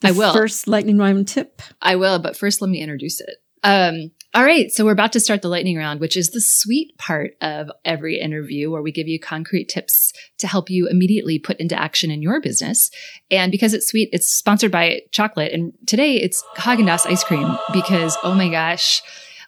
the 0.01 0.09
I 0.09 0.11
will. 0.11 0.33
first 0.33 0.67
lightning 0.67 0.97
round 0.97 1.27
tip? 1.27 1.61
I 1.81 1.95
will, 1.95 2.19
but 2.19 2.35
first 2.35 2.61
let 2.61 2.69
me 2.69 2.81
introduce 2.81 3.21
it. 3.21 3.35
Um, 3.63 4.11
all 4.33 4.43
right, 4.43 4.71
so 4.71 4.83
we're 4.83 4.91
about 4.91 5.13
to 5.13 5.19
start 5.19 5.41
the 5.41 5.47
lightning 5.47 5.77
round, 5.77 5.99
which 5.99 6.17
is 6.17 6.31
the 6.31 6.41
sweet 6.41 6.97
part 6.97 7.35
of 7.39 7.69
every 7.85 8.19
interview 8.19 8.69
where 8.69 8.81
we 8.81 8.91
give 8.91 9.07
you 9.07 9.19
concrete 9.19 9.69
tips 9.69 10.11
to 10.39 10.47
help 10.47 10.69
you 10.69 10.89
immediately 10.89 11.39
put 11.39 11.59
into 11.59 11.79
action 11.79 12.11
in 12.11 12.21
your 12.21 12.41
business. 12.41 12.89
And 13.31 13.51
because 13.51 13.73
it's 13.73 13.87
sweet, 13.87 14.09
it's 14.11 14.27
sponsored 14.27 14.71
by 14.71 15.01
chocolate. 15.11 15.53
And 15.53 15.71
today 15.85 16.15
it's 16.15 16.43
Haagen-Dazs 16.57 17.05
ice 17.05 17.23
cream 17.23 17.57
because, 17.71 18.17
oh 18.23 18.33
my 18.33 18.49
gosh, 18.49 19.01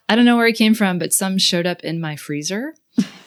I 0.08 0.14
don't 0.14 0.24
know 0.24 0.36
where 0.36 0.46
it 0.46 0.56
came 0.56 0.74
from, 0.74 0.98
but 0.98 1.12
some 1.12 1.38
showed 1.38 1.66
up 1.66 1.82
in 1.82 2.00
my 2.00 2.16
freezer. 2.16 2.74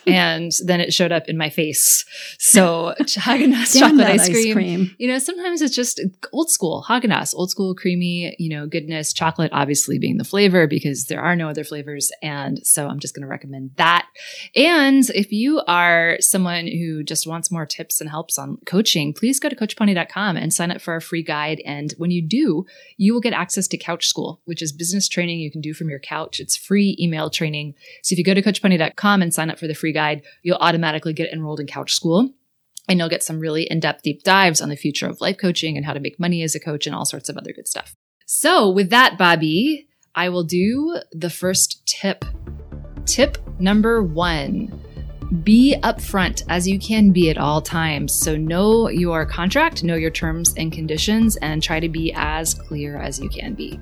and 0.13 0.51
then 0.65 0.79
it 0.79 0.93
showed 0.93 1.11
up 1.11 1.27
in 1.27 1.37
my 1.37 1.49
face. 1.49 2.05
So 2.37 2.93
Haagen-Dazs 3.01 3.79
chocolate 3.79 3.97
that 3.97 4.19
ice 4.19 4.53
cream, 4.53 4.95
you 4.97 5.07
know, 5.07 5.19
sometimes 5.19 5.61
it's 5.61 5.75
just 5.75 6.01
old 6.33 6.49
school 6.49 6.85
Haagen-Dazs, 6.87 7.33
old 7.35 7.51
school 7.51 7.75
creamy, 7.75 8.35
you 8.39 8.49
know, 8.49 8.67
goodness. 8.67 9.13
Chocolate 9.13 9.51
obviously 9.53 9.99
being 9.99 10.17
the 10.17 10.23
flavor 10.23 10.67
because 10.67 11.05
there 11.05 11.21
are 11.21 11.35
no 11.35 11.49
other 11.49 11.63
flavors, 11.63 12.11
and 12.21 12.65
so 12.65 12.87
I'm 12.87 12.99
just 12.99 13.15
going 13.15 13.23
to 13.23 13.27
recommend 13.27 13.71
that. 13.75 14.07
And 14.55 15.09
if 15.11 15.31
you 15.31 15.61
are 15.67 16.17
someone 16.19 16.67
who 16.67 17.03
just 17.03 17.27
wants 17.27 17.51
more 17.51 17.65
tips 17.65 18.01
and 18.01 18.09
helps 18.09 18.37
on 18.37 18.57
coaching, 18.65 19.13
please 19.13 19.39
go 19.39 19.49
to 19.49 19.55
CoachPony.com 19.55 20.37
and 20.37 20.53
sign 20.53 20.71
up 20.71 20.81
for 20.81 20.93
our 20.93 21.01
free 21.01 21.23
guide. 21.23 21.61
And 21.65 21.93
when 21.97 22.11
you 22.11 22.21
do, 22.21 22.65
you 22.97 23.13
will 23.13 23.21
get 23.21 23.33
access 23.33 23.67
to 23.69 23.77
Couch 23.77 24.07
School, 24.07 24.41
which 24.45 24.61
is 24.61 24.71
business 24.71 25.07
training 25.07 25.39
you 25.39 25.51
can 25.51 25.61
do 25.61 25.73
from 25.73 25.89
your 25.89 25.99
couch. 25.99 26.39
It's 26.39 26.57
free 26.57 26.97
email 26.99 27.29
training. 27.29 27.75
So 28.03 28.13
if 28.13 28.17
you 28.17 28.23
go 28.23 28.33
to 28.33 28.41
CoachPony.com 28.41 29.21
and 29.21 29.33
sign 29.33 29.49
up 29.49 29.59
for 29.59 29.67
the 29.67 29.75
free 29.75 29.93
guide, 29.93 29.98
you'll 30.43 30.57
automatically 30.57 31.13
get 31.13 31.31
enrolled 31.31 31.59
in 31.59 31.67
Couch 31.67 31.93
School 31.93 32.29
and 32.87 32.99
you'll 32.99 33.09
get 33.09 33.23
some 33.23 33.39
really 33.39 33.63
in-depth 33.63 34.01
deep 34.01 34.23
dives 34.23 34.61
on 34.61 34.69
the 34.69 34.75
future 34.75 35.07
of 35.07 35.21
life 35.21 35.37
coaching 35.37 35.77
and 35.77 35.85
how 35.85 35.93
to 35.93 35.99
make 35.99 36.19
money 36.19 36.41
as 36.41 36.55
a 36.55 36.59
coach 36.59 36.87
and 36.87 36.95
all 36.95 37.05
sorts 37.05 37.29
of 37.29 37.37
other 37.37 37.53
good 37.53 37.67
stuff. 37.67 37.95
So 38.25 38.69
with 38.69 38.89
that, 38.89 39.17
Bobbi, 39.17 39.87
I 40.15 40.29
will 40.29 40.43
do 40.43 40.97
the 41.11 41.29
first 41.29 41.85
tip. 41.85 42.25
Tip 43.05 43.37
number 43.59 44.03
one. 44.03 44.83
Be 45.43 45.75
upfront 45.83 46.43
as 46.49 46.67
you 46.67 46.79
can 46.79 47.11
be 47.11 47.29
at 47.29 47.37
all 47.37 47.61
times. 47.61 48.13
So 48.13 48.35
know 48.35 48.89
your 48.89 49.25
contract, 49.27 49.83
know 49.83 49.95
your 49.95 50.09
terms 50.09 50.53
and 50.57 50.71
conditions, 50.71 51.37
and 51.37 51.61
try 51.61 51.79
to 51.79 51.89
be 51.89 52.11
as 52.15 52.55
clear 52.55 52.97
as 52.97 53.19
you 53.19 53.29
can 53.29 53.53
be. 53.53 53.79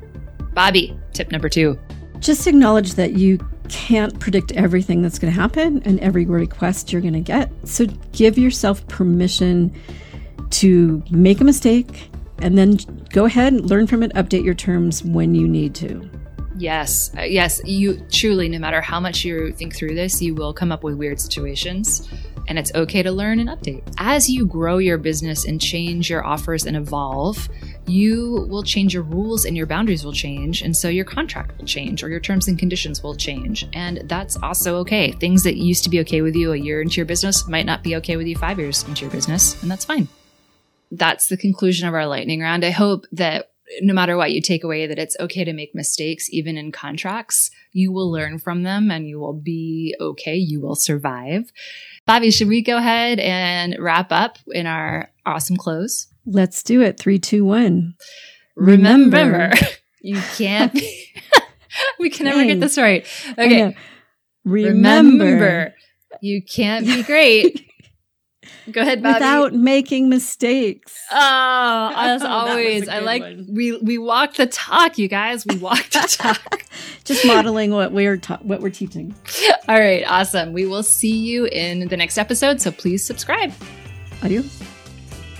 Bobbi, 0.53 0.99
tip 1.13 1.31
number 1.31 1.47
two. 1.47 1.79
Just 2.19 2.47
acknowledge 2.47 2.95
that 2.95 3.13
you 3.13 3.37
can't 3.69 4.19
predict 4.19 4.51
everything 4.53 5.01
that's 5.01 5.19
going 5.19 5.33
to 5.33 5.39
happen 5.39 5.81
and 5.83 5.99
every 5.99 6.25
request 6.25 6.91
you're 6.91 7.01
going 7.01 7.13
to 7.13 7.19
get. 7.19 7.51
So 7.63 7.85
give 8.11 8.37
yourself 8.37 8.85
permission 8.87 9.73
to 10.51 11.03
make 11.11 11.41
a 11.41 11.43
mistake 11.43 12.09
and 12.39 12.57
then 12.57 12.77
go 13.11 13.25
ahead 13.25 13.53
and 13.53 13.69
learn 13.69 13.87
from 13.87 14.03
it, 14.03 14.13
update 14.13 14.43
your 14.43 14.53
terms 14.53 15.03
when 15.03 15.33
you 15.33 15.47
need 15.47 15.73
to. 15.75 16.09
Yes, 16.57 17.11
uh, 17.17 17.21
yes, 17.21 17.61
you 17.65 18.03
truly, 18.11 18.49
no 18.49 18.57
matter 18.57 18.81
how 18.81 18.99
much 18.99 19.23
you 19.23 19.51
think 19.51 19.75
through 19.75 19.93
this, 19.93 20.21
you 20.21 20.33
will 20.33 20.53
come 20.53 20.71
up 20.71 20.83
with 20.83 20.95
weird 20.95 21.19
situations. 21.19 22.09
And 22.47 22.57
it's 22.57 22.73
okay 22.73 23.03
to 23.03 23.11
learn 23.11 23.39
and 23.39 23.49
update. 23.49 23.83
As 23.97 24.29
you 24.29 24.45
grow 24.45 24.77
your 24.77 24.97
business 24.97 25.45
and 25.45 25.59
change 25.59 26.09
your 26.09 26.25
offers 26.25 26.65
and 26.65 26.77
evolve, 26.77 27.49
you 27.85 28.45
will 28.49 28.63
change 28.63 28.93
your 28.93 29.03
rules 29.03 29.45
and 29.45 29.55
your 29.55 29.65
boundaries 29.65 30.03
will 30.05 30.13
change. 30.13 30.61
And 30.61 30.75
so 30.75 30.87
your 30.89 31.05
contract 31.05 31.57
will 31.57 31.65
change 31.65 32.03
or 32.03 32.09
your 32.09 32.19
terms 32.19 32.47
and 32.47 32.57
conditions 32.57 33.03
will 33.03 33.15
change. 33.15 33.67
And 33.73 34.01
that's 34.05 34.37
also 34.37 34.77
okay. 34.77 35.11
Things 35.11 35.43
that 35.43 35.57
used 35.57 35.83
to 35.83 35.89
be 35.89 35.99
okay 36.01 36.21
with 36.21 36.35
you 36.35 36.53
a 36.53 36.57
year 36.57 36.81
into 36.81 36.95
your 36.97 37.05
business 37.05 37.47
might 37.47 37.65
not 37.65 37.83
be 37.83 37.95
okay 37.97 38.17
with 38.17 38.27
you 38.27 38.35
five 38.35 38.59
years 38.59 38.83
into 38.87 39.01
your 39.01 39.11
business. 39.11 39.61
And 39.61 39.69
that's 39.69 39.85
fine. 39.85 40.07
That's 40.91 41.27
the 41.27 41.37
conclusion 41.37 41.87
of 41.87 41.93
our 41.93 42.07
lightning 42.07 42.39
round. 42.39 42.63
I 42.63 42.71
hope 42.71 43.05
that 43.11 43.51
no 43.81 43.93
matter 43.93 44.15
what 44.17 44.31
you 44.31 44.41
take 44.41 44.63
away 44.63 44.87
that 44.87 44.99
it's 44.99 45.17
okay 45.19 45.43
to 45.43 45.53
make 45.53 45.75
mistakes 45.75 46.27
even 46.31 46.57
in 46.57 46.71
contracts 46.71 47.51
you 47.73 47.91
will 47.91 48.09
learn 48.11 48.39
from 48.39 48.63
them 48.63 48.89
and 48.89 49.07
you 49.07 49.19
will 49.19 49.33
be 49.33 49.95
okay 49.99 50.35
you 50.35 50.61
will 50.61 50.75
survive 50.75 51.51
bobbi 52.07 52.33
should 52.33 52.47
we 52.47 52.61
go 52.61 52.77
ahead 52.77 53.19
and 53.19 53.75
wrap 53.79 54.11
up 54.11 54.37
in 54.53 54.65
our 54.65 55.09
awesome 55.25 55.57
close 55.57 56.07
Let's 56.29 56.61
do 56.61 56.81
it. 56.81 56.99
Three, 56.99 57.19
two, 57.19 57.45
one. 57.45 57.95
remember, 58.55 59.17
Remember. 59.17 59.55
you 60.01 60.21
can't 60.35 60.73
be 60.73 61.13
we 61.99 62.09
can 62.09 62.25
never 62.25 62.43
get 62.43 62.59
this 62.59 62.77
right 62.77 63.05
okay. 63.37 63.75
Remember, 64.43 65.25
remember 65.25 65.73
you 66.21 66.41
can't 66.41 66.85
be 66.85 67.03
great 67.03 67.65
go 68.71 68.81
ahead 68.81 69.01
bobbi 69.01 69.13
without 69.13 69.53
making 69.53 70.09
mistakes. 70.09 70.95
Oh, 71.11 71.15
as 71.95 71.95
That 71.95 72.13
was 72.13 72.23
a 72.23 72.29
always, 72.51 72.87
I 72.89 72.99
like 72.99 73.21
one. 73.21 73.47
we 73.49 73.77
we 73.79 73.97
walk 73.97 74.33
the 74.35 74.47
talk, 74.47 74.97
you 74.97 75.07
guys. 75.07 75.45
We 75.45 75.57
walk 75.57 75.89
the 75.89 75.99
talk. 76.17 76.63
Just 77.05 77.25
modeling 77.25 77.71
what 77.71 77.91
we're 77.91 78.17
ta- 78.17 78.39
what 78.41 78.61
we're 78.61 78.69
teaching. 78.69 79.15
All 79.67 79.79
right, 79.79 80.03
awesome. 80.07 80.53
We 80.53 80.65
will 80.65 80.83
see 80.83 81.15
you 81.17 81.45
in 81.45 81.87
the 81.87 81.97
next 81.97 82.17
episode, 82.17 82.59
so 82.61 82.71
please 82.71 83.03
subscribe. 83.05 83.53
Adios. 84.23 84.61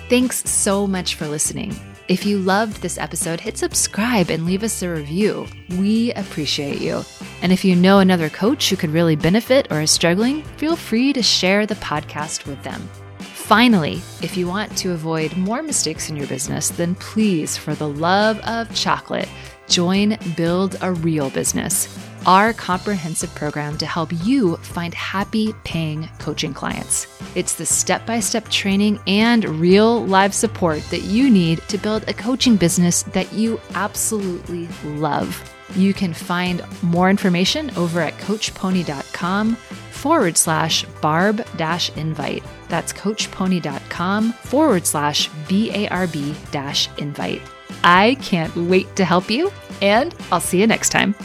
Thanks 0.10 0.50
so 0.50 0.88
much 0.88 1.16
for 1.16 1.28
listening. 1.28 1.76
If 2.08 2.26
you 2.26 2.38
loved 2.38 2.82
this 2.82 2.98
episode, 2.98 3.42
hit 3.42 3.58
subscribe 3.58 4.30
and 4.30 4.46
leave 4.46 4.64
us 4.64 4.82
a 4.82 4.90
review. 4.90 5.46
We 5.72 6.14
appreciate 6.14 6.80
you. 6.80 7.04
And 7.42 7.52
if 7.52 7.66
you 7.66 7.76
know 7.76 8.00
another 8.00 8.30
coach 8.30 8.70
who 8.70 8.78
could 8.78 8.92
really 8.92 9.18
benefit 9.18 9.68
or 9.72 9.82
is 9.82 9.92
struggling, 9.92 10.42
feel 10.56 10.78
free 10.78 11.12
to 11.12 11.22
share 11.22 11.66
the 11.66 11.76
podcast 11.76 12.46
with 12.48 12.64
them. 12.64 12.80
Finally, 13.20 13.96
if 14.22 14.38
you 14.38 14.48
want 14.48 14.78
to 14.78 14.94
avoid 14.94 15.36
more 15.36 15.62
mistakes 15.62 16.10
in 16.10 16.16
your 16.16 16.28
business, 16.28 16.70
then 16.70 16.96
please, 16.96 17.58
for 17.58 17.76
the 17.76 17.90
love 17.90 18.40
of 18.40 18.74
chocolate, 18.74 19.28
join 19.68 20.18
Build 20.36 20.76
a 20.82 20.92
Real 20.92 21.30
Business, 21.30 21.88
our 22.26 22.54
comprehensive 22.54 23.34
program 23.36 23.78
to 23.78 23.86
help 23.86 24.12
you 24.26 24.58
find 24.58 24.94
happy 24.94 25.54
paying 25.64 26.10
coaching 26.20 26.54
clients. 26.54 27.08
It's 27.36 27.56
the 27.56 27.66
step 27.66 28.06
by 28.06 28.20
step 28.20 28.48
training 28.50 29.00
and 29.08 29.46
real 29.46 30.06
live 30.06 30.34
support 30.34 30.82
that 30.90 31.04
you 31.04 31.30
need 31.30 31.60
to 31.70 31.78
build 31.78 32.08
a 32.08 32.14
coaching 32.14 32.56
business 32.56 33.04
that 33.04 33.32
you 33.34 33.60
absolutely 33.76 34.68
love. 34.84 35.54
You 35.76 35.94
can 35.94 36.14
find 36.14 36.64
more 36.82 37.10
information 37.10 37.72
over 37.78 38.00
at 38.00 38.18
coachpony.com 38.18 39.56
forward 39.56 40.38
slash 40.38 40.86
barb 41.02 41.46
dash 41.58 41.90
invite. 41.98 42.44
That's 42.70 42.94
coachpony.com 42.94 44.32
forward 44.34 44.86
slash 44.86 45.30
B 45.48 45.72
A 45.74 45.88
R 45.90 46.08
B 46.08 46.34
dash 46.52 46.90
invite. 46.98 47.42
I 47.84 48.16
can't 48.22 48.56
wait 48.56 48.96
to 48.96 49.06
help 49.06 49.30
you, 49.30 49.52
and 49.82 50.16
I'll 50.32 50.40
see 50.40 50.60
you 50.60 50.68
next 50.68 50.90
time. 50.90 51.16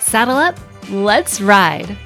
Saddle 0.00 0.36
up, 0.36 0.58
let's 0.90 1.40
ride. 1.40 1.96